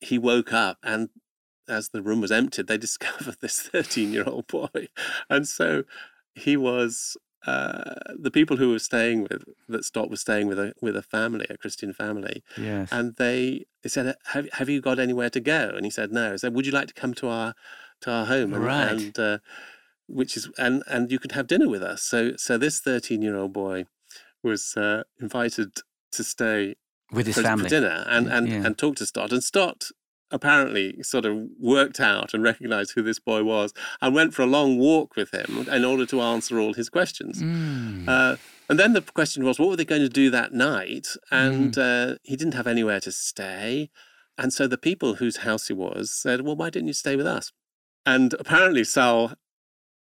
he 0.00 0.18
woke 0.18 0.52
up 0.52 0.78
and. 0.82 1.10
As 1.68 1.90
the 1.90 2.02
room 2.02 2.20
was 2.20 2.32
emptied, 2.32 2.66
they 2.66 2.78
discovered 2.88 3.36
this 3.40 3.60
13 3.60 4.12
year 4.12 4.24
old 4.26 4.48
boy. 4.48 4.88
And 5.28 5.46
so 5.46 5.84
he 6.34 6.56
was 6.56 7.16
uh, 7.46 7.94
the 8.18 8.30
people 8.32 8.56
who 8.56 8.70
were 8.70 8.80
staying 8.80 9.22
with 9.30 9.44
that 9.68 9.84
Stott 9.84 10.10
was 10.10 10.20
staying 10.20 10.48
with 10.48 10.58
a 10.58 10.72
with 10.82 10.96
a 10.96 11.02
family, 11.02 11.46
a 11.48 11.56
Christian 11.56 11.92
family, 11.92 12.42
Yes. 12.58 12.88
and 12.90 13.14
they 13.18 13.66
they 13.84 13.88
said, 13.88 14.16
"Have 14.32 14.48
have 14.54 14.68
you 14.68 14.80
got 14.80 14.98
anywhere 14.98 15.30
to 15.30 15.38
go?" 15.38 15.70
And 15.76 15.84
he 15.84 15.90
said, 15.90 16.10
"No." 16.10 16.32
I 16.32 16.36
said, 16.36 16.54
"Would 16.56 16.66
you 16.66 16.72
like 16.72 16.88
to 16.88 16.94
come 16.94 17.14
to 17.14 17.28
our 17.28 17.54
to 18.00 18.10
our 18.10 18.26
home?" 18.26 18.52
And, 18.52 18.64
Right. 18.64 18.88
and 18.90 19.18
uh, 19.18 19.38
which 20.08 20.36
is 20.36 20.50
and 20.58 20.82
and 20.88 21.12
you 21.12 21.20
could 21.20 21.32
have 21.32 21.46
dinner 21.46 21.68
with 21.68 21.84
us. 21.84 22.02
So 22.02 22.32
so 22.36 22.58
this 22.58 22.80
thirteen 22.80 23.22
year 23.22 23.36
old 23.36 23.52
boy 23.52 23.84
was 24.42 24.74
uh, 24.76 25.02
invited 25.20 25.78
to 26.12 26.24
stay 26.24 26.74
With 27.12 27.26
his 27.26 27.36
for, 27.36 27.42
for 27.56 27.68
dinner 27.68 28.04
and 28.08 28.28
and 28.28 28.48
Yeah. 28.48 28.64
and 28.66 28.76
talk 28.78 28.96
to 28.96 29.06
Stott. 29.06 29.32
And 29.32 29.42
Stott 29.44 29.84
apparently 30.32 31.02
sort 31.02 31.24
of 31.26 31.36
worked 31.58 31.98
out 31.98 32.32
and 32.34 32.42
recognized 32.42 32.92
who 32.94 33.02
this 33.02 33.18
boy 33.18 33.42
was 33.42 33.72
and 34.00 34.14
went 34.14 34.32
for 34.32 34.42
a 34.42 34.46
long 34.46 34.78
walk 34.78 35.16
with 35.16 35.32
him 35.32 35.66
in 35.68 35.84
order 35.84 36.06
to 36.06 36.20
answer 36.20 36.58
all 36.60 36.72
his 36.74 36.88
questions. 36.88 37.42
Mm. 37.42 38.08
Uh, 38.08 38.36
and 38.68 38.78
then 38.78 38.92
the 38.92 39.00
question 39.02 39.42
was, 39.44 39.58
what 39.58 39.68
were 39.68 39.76
they 39.76 39.84
going 39.84 40.02
to 40.02 40.08
do 40.08 40.30
that 40.30 40.52
night? 40.52 41.08
And 41.32 41.72
Mm. 41.74 42.12
uh, 42.12 42.18
he 42.22 42.36
didn't 42.36 42.54
have 42.54 42.68
anywhere 42.68 43.00
to 43.00 43.10
stay. 43.10 43.90
And 44.38 44.52
so 44.52 44.68
the 44.68 44.78
people 44.78 45.16
whose 45.16 45.38
house 45.38 45.66
he 45.66 45.74
was 45.74 46.12
said, 46.12 46.42
well, 46.42 46.54
why 46.56 46.70
didn't 46.70 46.86
you 46.86 46.94
stay 46.94 47.16
with 47.16 47.26
us? 47.26 47.50
And 48.06 48.32
apparently 48.38 48.84
Sal, 48.84 49.34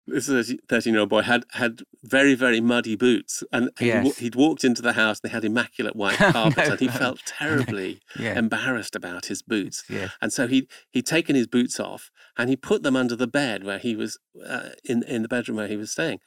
this 0.08 0.30
is 0.30 0.52
a 0.52 0.58
13 0.70 0.94
year 0.94 1.02
old 1.02 1.10
boy, 1.10 1.22
had, 1.24 1.46
had 1.54 1.82
very, 2.04 2.36
very 2.36 2.62
muddy 2.62 2.96
boots. 2.96 3.44
And 3.52 3.70
he 3.80 3.88
Yes. 3.88 4.18
he'd 4.20 4.36
walked 4.36 4.64
into 4.64 4.82
the 4.82 4.94
house, 4.94 5.20
they 5.20 5.30
had 5.30 5.44
immaculate 5.44 5.96
white 5.96 6.18
carpet, 6.18 6.58
No, 6.58 6.72
and 6.72 6.80
he 6.80 6.86
no, 6.88 6.92
felt 6.94 7.20
terribly 7.26 8.02
yeah. 8.20 8.38
embarrassed 8.38 8.96
about 8.96 9.26
his 9.26 9.42
boots. 9.42 9.84
yes. 9.90 10.12
And 10.22 10.32
so 10.32 10.48
he 10.48 10.68
he'd 10.92 11.06
taken 11.06 11.36
his 11.36 11.48
boots 11.48 11.80
off 11.80 12.12
and 12.38 12.50
he 12.50 12.56
put 12.56 12.84
them 12.84 12.96
under 12.96 13.16
the 13.16 13.28
bed 13.28 13.64
where 13.64 13.80
he 13.80 13.96
was 13.96 14.18
uh, 14.46 14.70
in 14.84 15.04
in 15.04 15.22
the 15.24 15.28
bedroom 15.28 15.58
where 15.58 15.68
he 15.68 15.78
was 15.78 15.92
staying. 15.92 16.20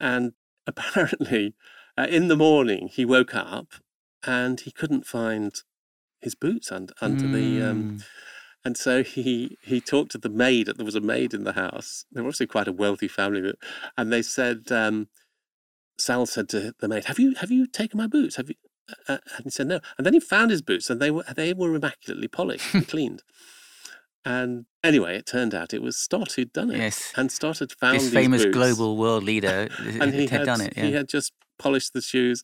And 0.00 0.32
apparently, 0.66 1.54
uh, 1.98 2.06
in 2.08 2.28
the 2.28 2.36
morning 2.36 2.88
he 2.92 3.04
woke 3.04 3.34
up 3.34 3.74
and 4.26 4.60
he 4.60 4.70
couldn't 4.70 5.06
find 5.06 5.52
his 6.20 6.34
boots 6.34 6.70
under 6.72 6.92
under 7.00 7.26
the. 7.28 7.62
Um, 7.62 7.80
Mm. 7.98 8.04
And 8.64 8.76
so 8.76 9.02
he 9.02 9.56
he 9.62 9.80
talked 9.80 10.12
to 10.12 10.18
the 10.18 10.28
maid. 10.28 10.68
There 10.76 10.84
was 10.84 10.94
a 10.94 11.00
maid 11.00 11.34
in 11.34 11.44
the 11.44 11.52
house. 11.52 12.04
They 12.12 12.20
were 12.20 12.28
obviously 12.28 12.46
quite 12.46 12.68
a 12.68 12.72
wealthy 12.72 13.08
family, 13.08 13.52
and 13.96 14.12
they 14.12 14.22
said. 14.22 14.70
Um, 14.70 15.08
Sal 15.98 16.24
said 16.24 16.48
to 16.48 16.74
the 16.80 16.88
maid, 16.88 17.04
"Have 17.04 17.18
you 17.18 17.34
have 17.36 17.50
you 17.50 17.66
taken 17.66 17.98
my 17.98 18.06
boots? 18.06 18.36
Have 18.36 18.48
you?" 18.48 18.54
Uh, 19.06 19.18
and 19.36 19.44
he 19.44 19.50
said 19.50 19.66
no. 19.66 19.80
And 19.98 20.06
then 20.06 20.14
he 20.14 20.20
found 20.20 20.50
his 20.50 20.62
boots, 20.62 20.88
and 20.88 21.00
they 21.00 21.10
were 21.10 21.24
they 21.36 21.52
were 21.52 21.74
immaculately 21.74 22.26
polished 22.26 22.74
and 22.74 22.88
cleaned. 22.94 23.22
And 24.24 24.66
anyway, 24.84 25.16
it 25.16 25.26
turned 25.26 25.54
out 25.54 25.72
it 25.72 25.82
was 25.82 25.96
Stott 25.96 26.32
who'd 26.32 26.52
done 26.52 26.70
it. 26.70 26.78
Yes. 26.78 27.12
And 27.16 27.32
Stott 27.32 27.58
had 27.60 27.72
found 27.72 27.94
his 27.94 28.04
boots. 28.04 28.14
This 28.14 28.22
famous 28.22 28.44
boots, 28.44 28.54
global 28.54 28.96
world 28.96 29.24
leader 29.24 29.68
and 29.78 30.12
he 30.12 30.22
had, 30.22 30.30
had 30.30 30.46
done 30.46 30.60
it. 30.60 30.74
Yeah. 30.76 30.84
He 30.84 30.92
had 30.92 31.08
just 31.08 31.32
polished 31.58 31.92
the 31.94 32.02
shoes. 32.02 32.42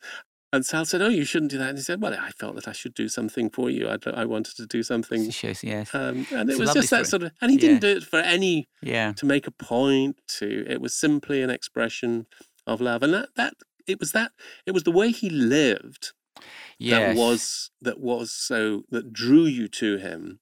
And 0.53 0.65
Sal 0.65 0.85
said, 0.85 1.03
"Oh, 1.03 1.09
you 1.09 1.25
shouldn't 1.25 1.51
do 1.51 1.59
that." 1.59 1.71
And 1.71 1.79
he 1.79 1.83
said, 1.83 2.01
"Well, 2.01 2.15
I 2.15 2.31
felt 2.31 2.55
that 2.55 2.69
I 2.69 2.73
should 2.73 2.95
do 2.95 3.09
something 3.09 3.51
for 3.51 3.69
you. 3.69 3.89
I, 3.89 3.99
I 4.11 4.25
wanted 4.25 4.57
to 4.57 4.67
do 4.67 4.83
something." 4.83 5.31
Shows, 5.31 5.65
yes. 5.65 5.95
Um, 5.95 6.27
and 6.33 6.49
It's 6.49 6.59
it 6.59 6.63
was 6.63 6.73
just 6.73 6.91
that 6.91 7.07
story. 7.07 7.21
sort 7.21 7.23
of, 7.25 7.33
and 7.41 7.51
he 7.51 7.57
didn't 7.57 7.81
do 7.81 7.89
it 7.89 8.05
for 8.05 8.21
any 8.21 8.69
yeah. 8.81 9.13
to 9.15 9.27
make 9.27 9.47
a 9.47 9.51
point. 9.51 10.17
To 10.39 10.65
it 10.69 10.81
was 10.81 10.95
simply 10.95 11.43
an 11.43 11.51
expression 11.51 12.27
of 12.67 12.81
love, 12.81 13.03
and 13.03 13.13
that 13.13 13.31
that 13.37 13.55
it 13.87 13.99
was 14.01 14.13
that 14.13 14.33
it 14.65 14.73
was 14.73 14.85
the 14.85 14.91
way 14.93 15.11
he 15.11 15.29
lived 15.31 16.13
Yes. 16.79 17.17
that 17.17 17.21
was 17.21 17.71
that 17.81 18.01
was 18.01 18.33
so 18.33 18.85
that 18.91 19.13
drew 19.13 19.45
you 19.45 19.69
to 19.69 19.97
him. 19.99 20.41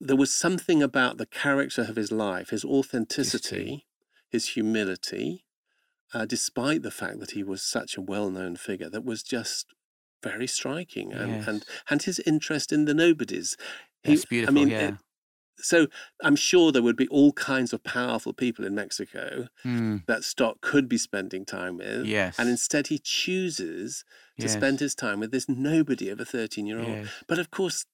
There 0.00 0.16
was 0.16 0.34
something 0.34 0.82
about 0.82 1.18
the 1.18 1.26
character 1.26 1.82
of 1.82 1.96
his 1.96 2.10
life, 2.12 2.50
his 2.50 2.64
authenticity, 2.64 3.86
his 4.28 4.50
humility, 4.50 5.44
uh, 6.14 6.24
despite 6.26 6.82
the 6.82 6.90
fact 6.90 7.20
that 7.20 7.32
he 7.32 7.42
was 7.42 7.62
such 7.62 7.96
a 7.96 8.00
well-known 8.00 8.56
figure, 8.56 8.88
that 8.90 9.04
was 9.04 9.22
just 9.22 9.66
very 10.22 10.46
striking, 10.46 11.12
and 11.12 11.32
and 11.48 11.58
Yes. 11.66 11.82
and 11.90 12.02
his 12.02 12.18
interest 12.20 12.72
in 12.72 12.84
the 12.86 12.94
nobodies. 12.94 13.56
He- 14.02 14.10
That's 14.14 14.24
beautiful. 14.24 14.52
I 14.52 14.60
mean, 14.60 14.68
yeah. 14.70 14.88
it- 14.88 14.94
so 15.58 15.86
I'm 16.22 16.34
sure 16.36 16.72
there 16.72 16.82
would 16.82 16.96
be 16.96 17.06
all 17.08 17.32
kinds 17.32 17.72
of 17.72 17.84
powerful 17.84 18.32
people 18.32 18.64
in 18.64 18.74
Mexico 18.74 19.48
Mm, 19.64 20.04
that 20.06 20.24
Stott 20.24 20.60
could 20.60 20.88
be 20.88 20.98
spending 20.98 21.44
time 21.44 21.76
with. 21.76 22.06
yes. 22.06 22.38
And 22.38 22.48
instead, 22.48 22.88
he 22.88 22.98
chooses 22.98 24.04
to 24.38 24.46
yes. 24.46 24.52
spend 24.52 24.80
his 24.80 24.94
time 24.94 25.20
with 25.20 25.30
this 25.30 25.48
nobody 25.48 26.08
of 26.08 26.18
a 26.20 26.24
13 26.24 26.66
year 26.66 26.78
old. 26.80 26.88
yes. 26.88 27.08
But 27.28 27.38
of 27.38 27.50
course, 27.50 27.84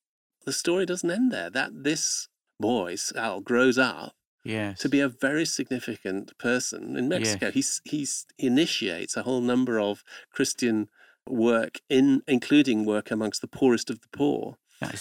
the 0.46 0.52
story 0.52 0.86
doesn't 0.86 1.10
end 1.10 1.32
there. 1.32 1.50
That 1.50 1.70
this 1.84 2.28
boy, 2.58 2.94
Sal, 2.96 3.40
grows 3.40 3.76
up 3.78 4.14
Yes. 4.42 4.78
to 4.80 4.88
be 4.88 5.00
a 5.00 5.08
very 5.08 5.44
significant 5.44 6.36
person 6.38 6.96
in 6.96 7.08
Mexico. 7.08 7.46
Yes. 7.46 7.54
He's, 7.54 7.80
he's 7.84 8.26
initiates 8.38 9.16
a 9.16 9.22
whole 9.22 9.40
number 9.40 9.78
of 9.78 10.02
Christian 10.32 10.88
work, 11.28 11.80
in 11.88 12.22
including 12.26 12.84
work 12.84 13.10
amongst 13.10 13.40
the 13.40 13.48
poorest 13.48 13.90
of 13.90 14.00
the 14.00 14.08
poor 14.16 14.56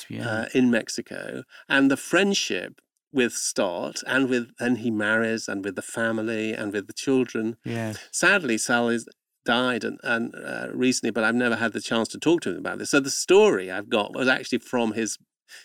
yeah. 0.10 0.28
uh, 0.28 0.46
in 0.54 0.70
Mexico, 0.70 1.44
and 1.68 1.90
the 1.90 1.98
friendship 1.98 2.82
with 3.12 3.34
Stott, 3.34 4.04
and 4.06 4.30
with 4.30 4.52
then 4.60 4.78
he 4.78 4.92
marries, 4.92 5.48
and 5.48 5.64
with 5.64 5.76
the 5.76 5.82
family, 5.82 6.54
and 6.54 6.72
with 6.72 6.88
the 6.88 6.94
children. 6.94 7.58
yes. 7.64 7.98
Sadly, 8.12 8.58
Sal 8.58 8.90
is 8.90 9.08
died 9.46 9.84
and, 9.84 10.00
and 10.04 10.36
uh, 10.36 10.68
recently, 10.74 11.12
but 11.12 11.24
I've 11.24 11.36
never 11.36 11.56
had 11.56 11.74
the 11.74 11.82
chance 11.82 12.08
to 12.10 12.20
talk 12.20 12.42
to 12.42 12.52
him 12.52 12.58
about 12.58 12.78
this. 12.78 12.92
So 12.92 13.00
the 13.00 13.10
story 13.10 13.72
I've 13.72 13.90
got 13.90 14.14
was 14.14 14.28
actually 14.28 14.60
from 14.60 14.94
his 14.94 15.18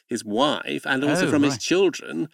his 0.06 0.24
wife 0.24 0.87
and 0.87 1.04
also 1.04 1.26
Oh, 1.26 1.30
from 1.30 1.42
his 1.42 1.58
children, 1.58 2.28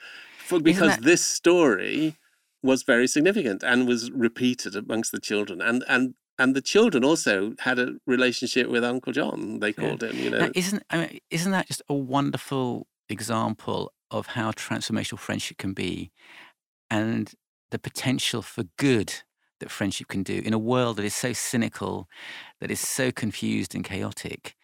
because 0.58 0.96
that- 0.96 1.02
this 1.02 1.24
story 1.24 2.16
was 2.62 2.82
very 2.82 3.06
significant 3.06 3.62
and 3.62 3.86
was 3.86 4.10
repeated 4.10 4.74
amongst 4.74 5.12
the 5.12 5.20
children, 5.20 5.60
and 5.60 5.84
and 5.88 6.14
and 6.38 6.56
the 6.56 6.62
children 6.62 7.04
also 7.04 7.54
had 7.60 7.78
a 7.78 7.96
relationship 8.06 8.68
with 8.68 8.82
Uncle 8.82 9.12
John. 9.12 9.60
They 9.60 9.68
Yeah. 9.68 9.74
called 9.74 10.02
him, 10.02 10.16
you 10.18 10.30
know. 10.30 10.38
Now, 10.46 10.50
isn't 10.54 10.82
I 10.90 10.96
mean, 10.96 11.18
isn't 11.30 11.52
that 11.52 11.66
just 11.68 11.82
a 11.88 11.94
wonderful 11.94 12.86
example 13.08 13.92
of 14.10 14.26
how 14.28 14.50
transformational 14.52 15.18
friendship 15.18 15.58
can 15.58 15.74
be, 15.74 16.10
and 16.90 17.32
the 17.70 17.78
potential 17.78 18.42
for 18.42 18.64
good 18.76 19.22
that 19.60 19.70
friendship 19.70 20.08
can 20.08 20.22
do 20.22 20.40
in 20.44 20.54
a 20.54 20.58
world 20.58 20.96
that 20.96 21.04
is 21.04 21.14
so 21.14 21.32
cynical, 21.34 22.08
that 22.60 22.70
is 22.70 22.80
so 22.80 23.12
confused 23.12 23.74
and 23.74 23.84
chaotic, 23.84 24.56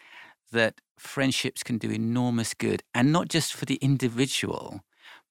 that 0.50 0.80
friendships 0.98 1.62
can 1.62 1.76
do 1.78 1.90
enormous 1.90 2.54
good, 2.54 2.82
and 2.94 3.12
not 3.12 3.28
just 3.28 3.52
for 3.52 3.66
the 3.66 3.76
individual, 3.76 4.80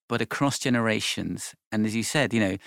but 0.07 0.21
across 0.21 0.59
generations. 0.59 1.55
And 1.71 1.85
as 1.85 1.95
you 1.95 2.03
said, 2.03 2.33
you 2.33 2.39
know, 2.39 2.57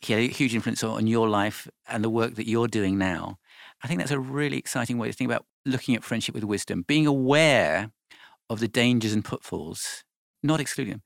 he 0.00 0.12
had 0.12 0.22
a 0.22 0.26
huge 0.26 0.54
influence 0.54 0.82
on 0.82 1.06
your 1.06 1.28
life 1.28 1.68
and 1.88 2.02
the 2.02 2.10
work 2.10 2.34
that 2.34 2.48
you're 2.48 2.68
doing 2.68 2.98
now. 2.98 3.38
I 3.82 3.88
think 3.88 4.00
that's 4.00 4.10
a 4.10 4.18
really 4.18 4.58
exciting 4.58 4.98
way 4.98 5.08
to 5.08 5.12
think 5.12 5.30
about 5.30 5.46
looking 5.64 5.94
at 5.94 6.04
friendship 6.04 6.34
with 6.34 6.44
wisdom, 6.44 6.84
being 6.86 7.06
aware 7.06 7.90
of 8.50 8.60
the 8.60 8.68
dangers 8.68 9.12
and 9.12 9.24
pitfalls, 9.24 10.04
not 10.42 10.60
excluding 10.60 10.94
them, 10.94 11.02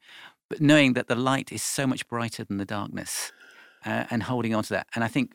but 0.48 0.60
knowing 0.60 0.94
that 0.94 1.08
the 1.08 1.14
light 1.14 1.52
is 1.52 1.62
so 1.62 1.86
much 1.86 2.06
brighter 2.08 2.44
than 2.44 2.56
the 2.56 2.64
darkness 2.64 3.32
uh, 3.84 4.04
and 4.10 4.24
holding 4.24 4.54
on 4.54 4.62
to 4.64 4.70
that. 4.70 4.86
And 4.94 5.04
I 5.04 5.08
think 5.08 5.34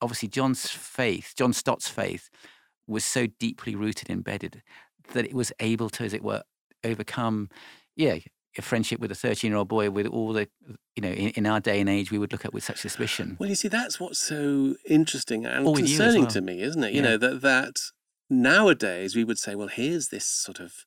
obviously 0.00 0.28
John's 0.28 0.68
faith, 0.70 1.34
John 1.36 1.52
Stott's 1.52 1.88
faith, 1.88 2.28
was 2.86 3.04
so 3.04 3.26
deeply 3.26 3.74
rooted, 3.74 4.10
embedded 4.10 4.62
that 5.12 5.24
it 5.24 5.34
was 5.34 5.52
able 5.60 5.88
to, 5.90 6.04
as 6.04 6.12
it 6.12 6.22
were, 6.22 6.42
overcome, 6.84 7.48
yeah, 7.96 8.18
a 8.58 8.62
friendship 8.62 9.00
with 9.00 9.10
a 9.10 9.14
13 9.14 9.50
year 9.50 9.58
old 9.58 9.68
boy 9.68 9.90
with 9.90 10.06
all 10.06 10.32
the, 10.32 10.48
you 10.96 11.02
know, 11.02 11.10
in, 11.10 11.30
in, 11.30 11.46
our 11.46 11.60
day 11.60 11.80
and 11.80 11.88
age, 11.88 12.10
we 12.10 12.18
would 12.18 12.32
look 12.32 12.44
at 12.44 12.52
with 12.52 12.64
such 12.64 12.78
suspicion. 12.78 13.36
Well, 13.38 13.48
you 13.48 13.54
see, 13.54 13.68
that's 13.68 13.98
what's 14.00 14.18
so 14.18 14.74
interesting 14.84 15.46
and 15.46 15.66
all 15.66 15.76
concerning 15.76 16.22
well. 16.22 16.30
to 16.30 16.40
me, 16.40 16.60
isn't 16.62 16.82
it? 16.82 16.92
You 16.92 17.02
yeah. 17.02 17.10
know, 17.10 17.16
that, 17.18 17.40
that 17.42 17.80
nowadays 18.28 19.14
we 19.14 19.24
would 19.24 19.38
say, 19.38 19.54
well, 19.54 19.68
here's 19.68 20.08
this 20.08 20.26
sort 20.26 20.60
of 20.60 20.84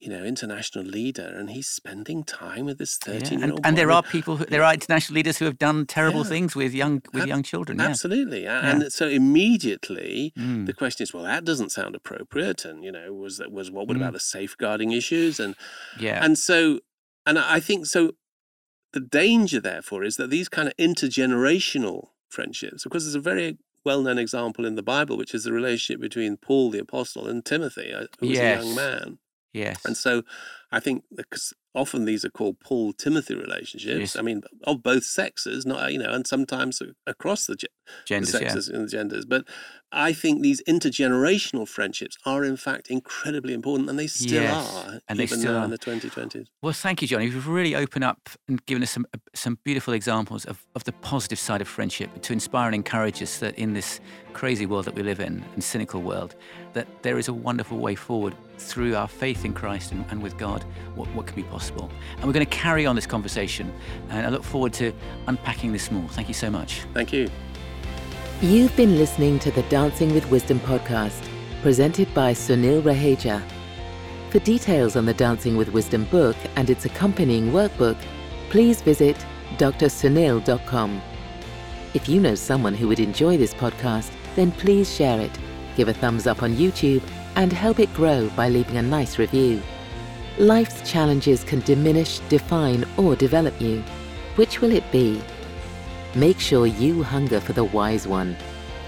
you 0.00 0.08
know, 0.08 0.24
international 0.24 0.82
leader, 0.82 1.26
and 1.36 1.50
he's 1.50 1.68
spending 1.68 2.24
time 2.24 2.64
with 2.64 2.78
this 2.78 2.96
thirteen-year-old. 2.96 3.40
Yeah. 3.40 3.56
And, 3.56 3.66
and, 3.66 3.76
there 3.76 3.90
are 3.90 4.02
people, 4.02 4.38
who, 4.38 4.46
there 4.46 4.62
are 4.62 4.72
international 4.72 5.14
leaders 5.14 5.36
who 5.36 5.44
have 5.44 5.58
done 5.58 5.84
terrible 5.84 6.22
yeah. 6.22 6.30
things 6.30 6.56
with 6.56 6.72
young 6.72 7.02
with 7.12 7.24
Ab- 7.24 7.28
young 7.28 7.42
children. 7.42 7.78
Yeah. 7.78 7.88
Absolutely, 7.88 8.46
and 8.46 8.90
so 8.90 9.06
immediately 9.08 10.32
mm. 10.38 10.64
the 10.64 10.72
question 10.72 11.02
is, 11.02 11.12
well, 11.12 11.24
that 11.24 11.44
doesn't 11.44 11.70
sound 11.70 11.94
appropriate, 11.94 12.64
and 12.64 12.82
you 12.82 12.90
know, 12.90 13.12
was 13.12 13.36
that 13.36 13.52
was 13.52 13.70
what? 13.70 13.88
What 13.88 13.98
mm. 13.98 14.00
about 14.00 14.14
the 14.14 14.20
safeguarding 14.20 14.92
issues? 14.92 15.38
And 15.38 15.54
yeah, 15.98 16.24
and 16.24 16.38
so, 16.38 16.80
and 17.26 17.38
I 17.38 17.60
think 17.60 17.86
so. 17.86 18.12
The 18.92 19.00
danger, 19.00 19.60
therefore, 19.60 20.02
is 20.02 20.16
that 20.16 20.30
these 20.30 20.48
kind 20.48 20.66
of 20.66 20.76
intergenerational 20.76 22.08
friendships, 22.28 22.84
of 22.84 22.90
course, 22.90 23.04
there's 23.04 23.14
a 23.14 23.20
very 23.20 23.58
well-known 23.84 24.18
example 24.18 24.66
in 24.66 24.74
the 24.74 24.82
Bible, 24.82 25.16
which 25.16 25.32
is 25.34 25.44
the 25.44 25.52
relationship 25.52 26.00
between 26.00 26.36
Paul 26.36 26.70
the 26.70 26.80
apostle 26.80 27.28
and 27.28 27.44
Timothy, 27.44 27.92
uh, 27.92 28.06
who 28.18 28.28
was 28.28 28.38
yes. 28.38 28.62
a 28.62 28.66
young 28.66 28.74
man. 28.74 29.18
Yes. 29.52 29.84
And 29.84 29.96
so 29.96 30.22
I 30.70 30.80
think 30.80 31.04
because 31.14 31.52
often 31.74 32.04
these 32.04 32.24
are 32.24 32.30
called 32.30 32.60
Paul 32.60 32.92
Timothy 32.92 33.34
relationships. 33.34 34.00
Yes. 34.00 34.16
I 34.16 34.22
mean, 34.22 34.42
of 34.64 34.82
both 34.82 35.04
sexes, 35.04 35.66
not 35.66 35.92
you 35.92 35.98
know, 35.98 36.10
and 36.10 36.26
sometimes 36.26 36.80
across 37.06 37.46
the, 37.46 37.56
genders, 38.06 38.32
the 38.32 38.38
sexes 38.38 38.68
yeah. 38.68 38.76
and 38.76 38.86
the 38.86 38.90
genders. 38.90 39.24
But 39.24 39.46
I 39.92 40.12
think 40.12 40.42
these 40.42 40.62
intergenerational 40.68 41.66
friendships 41.66 42.16
are 42.24 42.44
in 42.44 42.56
fact 42.56 42.88
incredibly 42.88 43.54
important, 43.54 43.90
and 43.90 43.98
they 43.98 44.06
still 44.06 44.42
yes. 44.42 44.86
are, 44.86 45.00
and 45.08 45.16
even 45.16 45.16
they 45.16 45.26
still 45.26 45.52
now 45.52 45.58
are. 45.60 45.64
in 45.64 45.70
the 45.70 45.78
2020s. 45.78 46.46
Well, 46.62 46.72
thank 46.72 47.02
you, 47.02 47.08
Johnny. 47.08 47.26
You've 47.26 47.48
really 47.48 47.74
opened 47.74 48.04
up 48.04 48.30
and 48.46 48.64
given 48.66 48.82
us 48.82 48.90
some 48.90 49.06
uh, 49.14 49.18
some 49.34 49.58
beautiful 49.64 49.92
examples 49.94 50.44
of, 50.44 50.64
of 50.74 50.84
the 50.84 50.92
positive 50.92 51.38
side 51.38 51.60
of 51.60 51.68
friendship 51.68 52.22
to 52.22 52.32
inspire 52.32 52.66
and 52.66 52.74
encourage 52.74 53.22
us 53.22 53.38
that 53.38 53.58
in 53.58 53.74
this 53.74 54.00
crazy 54.32 54.64
world 54.64 54.84
that 54.84 54.94
we 54.94 55.02
live 55.02 55.18
in, 55.20 55.44
and 55.54 55.64
cynical 55.64 56.00
world, 56.02 56.36
that 56.72 56.86
there 57.02 57.18
is 57.18 57.28
a 57.28 57.32
wonderful 57.32 57.78
way 57.78 57.96
forward 57.96 58.34
through 58.58 58.94
our 58.94 59.08
faith 59.08 59.44
in 59.44 59.52
Christ 59.52 59.90
and, 59.90 60.04
and 60.10 60.22
with 60.22 60.38
God. 60.38 60.64
What, 60.94 61.08
what 61.14 61.26
can 61.26 61.34
be 61.34 61.42
possible? 61.42 61.90
And 62.16 62.26
we're 62.26 62.32
going 62.32 62.46
to 62.46 62.56
carry 62.56 62.86
on 62.86 62.94
this 62.94 63.06
conversation, 63.06 63.72
and 64.08 64.26
I 64.26 64.30
look 64.30 64.44
forward 64.44 64.72
to 64.74 64.92
unpacking 65.26 65.72
this 65.72 65.90
more. 65.90 66.08
Thank 66.10 66.28
you 66.28 66.34
so 66.34 66.48
much. 66.48 66.82
Thank 66.94 67.12
you. 67.12 67.28
You've 68.42 68.74
been 68.74 68.96
listening 68.96 69.38
to 69.40 69.50
the 69.50 69.64
Dancing 69.64 70.14
with 70.14 70.30
Wisdom 70.30 70.60
podcast, 70.60 71.28
presented 71.60 72.14
by 72.14 72.32
Sunil 72.32 72.82
Raheja. 72.82 73.42
For 74.30 74.38
details 74.38 74.96
on 74.96 75.04
the 75.04 75.12
Dancing 75.12 75.58
with 75.58 75.68
Wisdom 75.68 76.04
book 76.04 76.36
and 76.56 76.70
its 76.70 76.86
accompanying 76.86 77.50
workbook, 77.50 77.98
please 78.48 78.80
visit 78.80 79.14
drsunil.com. 79.58 81.02
If 81.92 82.08
you 82.08 82.18
know 82.18 82.34
someone 82.34 82.72
who 82.72 82.88
would 82.88 82.98
enjoy 82.98 83.36
this 83.36 83.52
podcast, 83.52 84.10
then 84.36 84.52
please 84.52 84.90
share 84.90 85.20
it, 85.20 85.38
give 85.76 85.88
a 85.88 85.92
thumbs 85.92 86.26
up 86.26 86.42
on 86.42 86.56
YouTube, 86.56 87.02
and 87.36 87.52
help 87.52 87.78
it 87.78 87.92
grow 87.92 88.30
by 88.30 88.48
leaving 88.48 88.78
a 88.78 88.82
nice 88.82 89.18
review. 89.18 89.60
Life's 90.38 90.90
challenges 90.90 91.44
can 91.44 91.60
diminish, 91.60 92.20
define, 92.30 92.86
or 92.96 93.16
develop 93.16 93.60
you. 93.60 93.84
Which 94.36 94.62
will 94.62 94.72
it 94.72 94.90
be? 94.90 95.20
Make 96.16 96.40
sure 96.40 96.66
you 96.66 97.04
hunger 97.04 97.38
for 97.40 97.52
the 97.52 97.62
wise 97.62 98.08
one. 98.08 98.36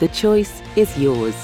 The 0.01 0.09
choice 0.09 0.61
is 0.75 0.99
yours. 0.99 1.37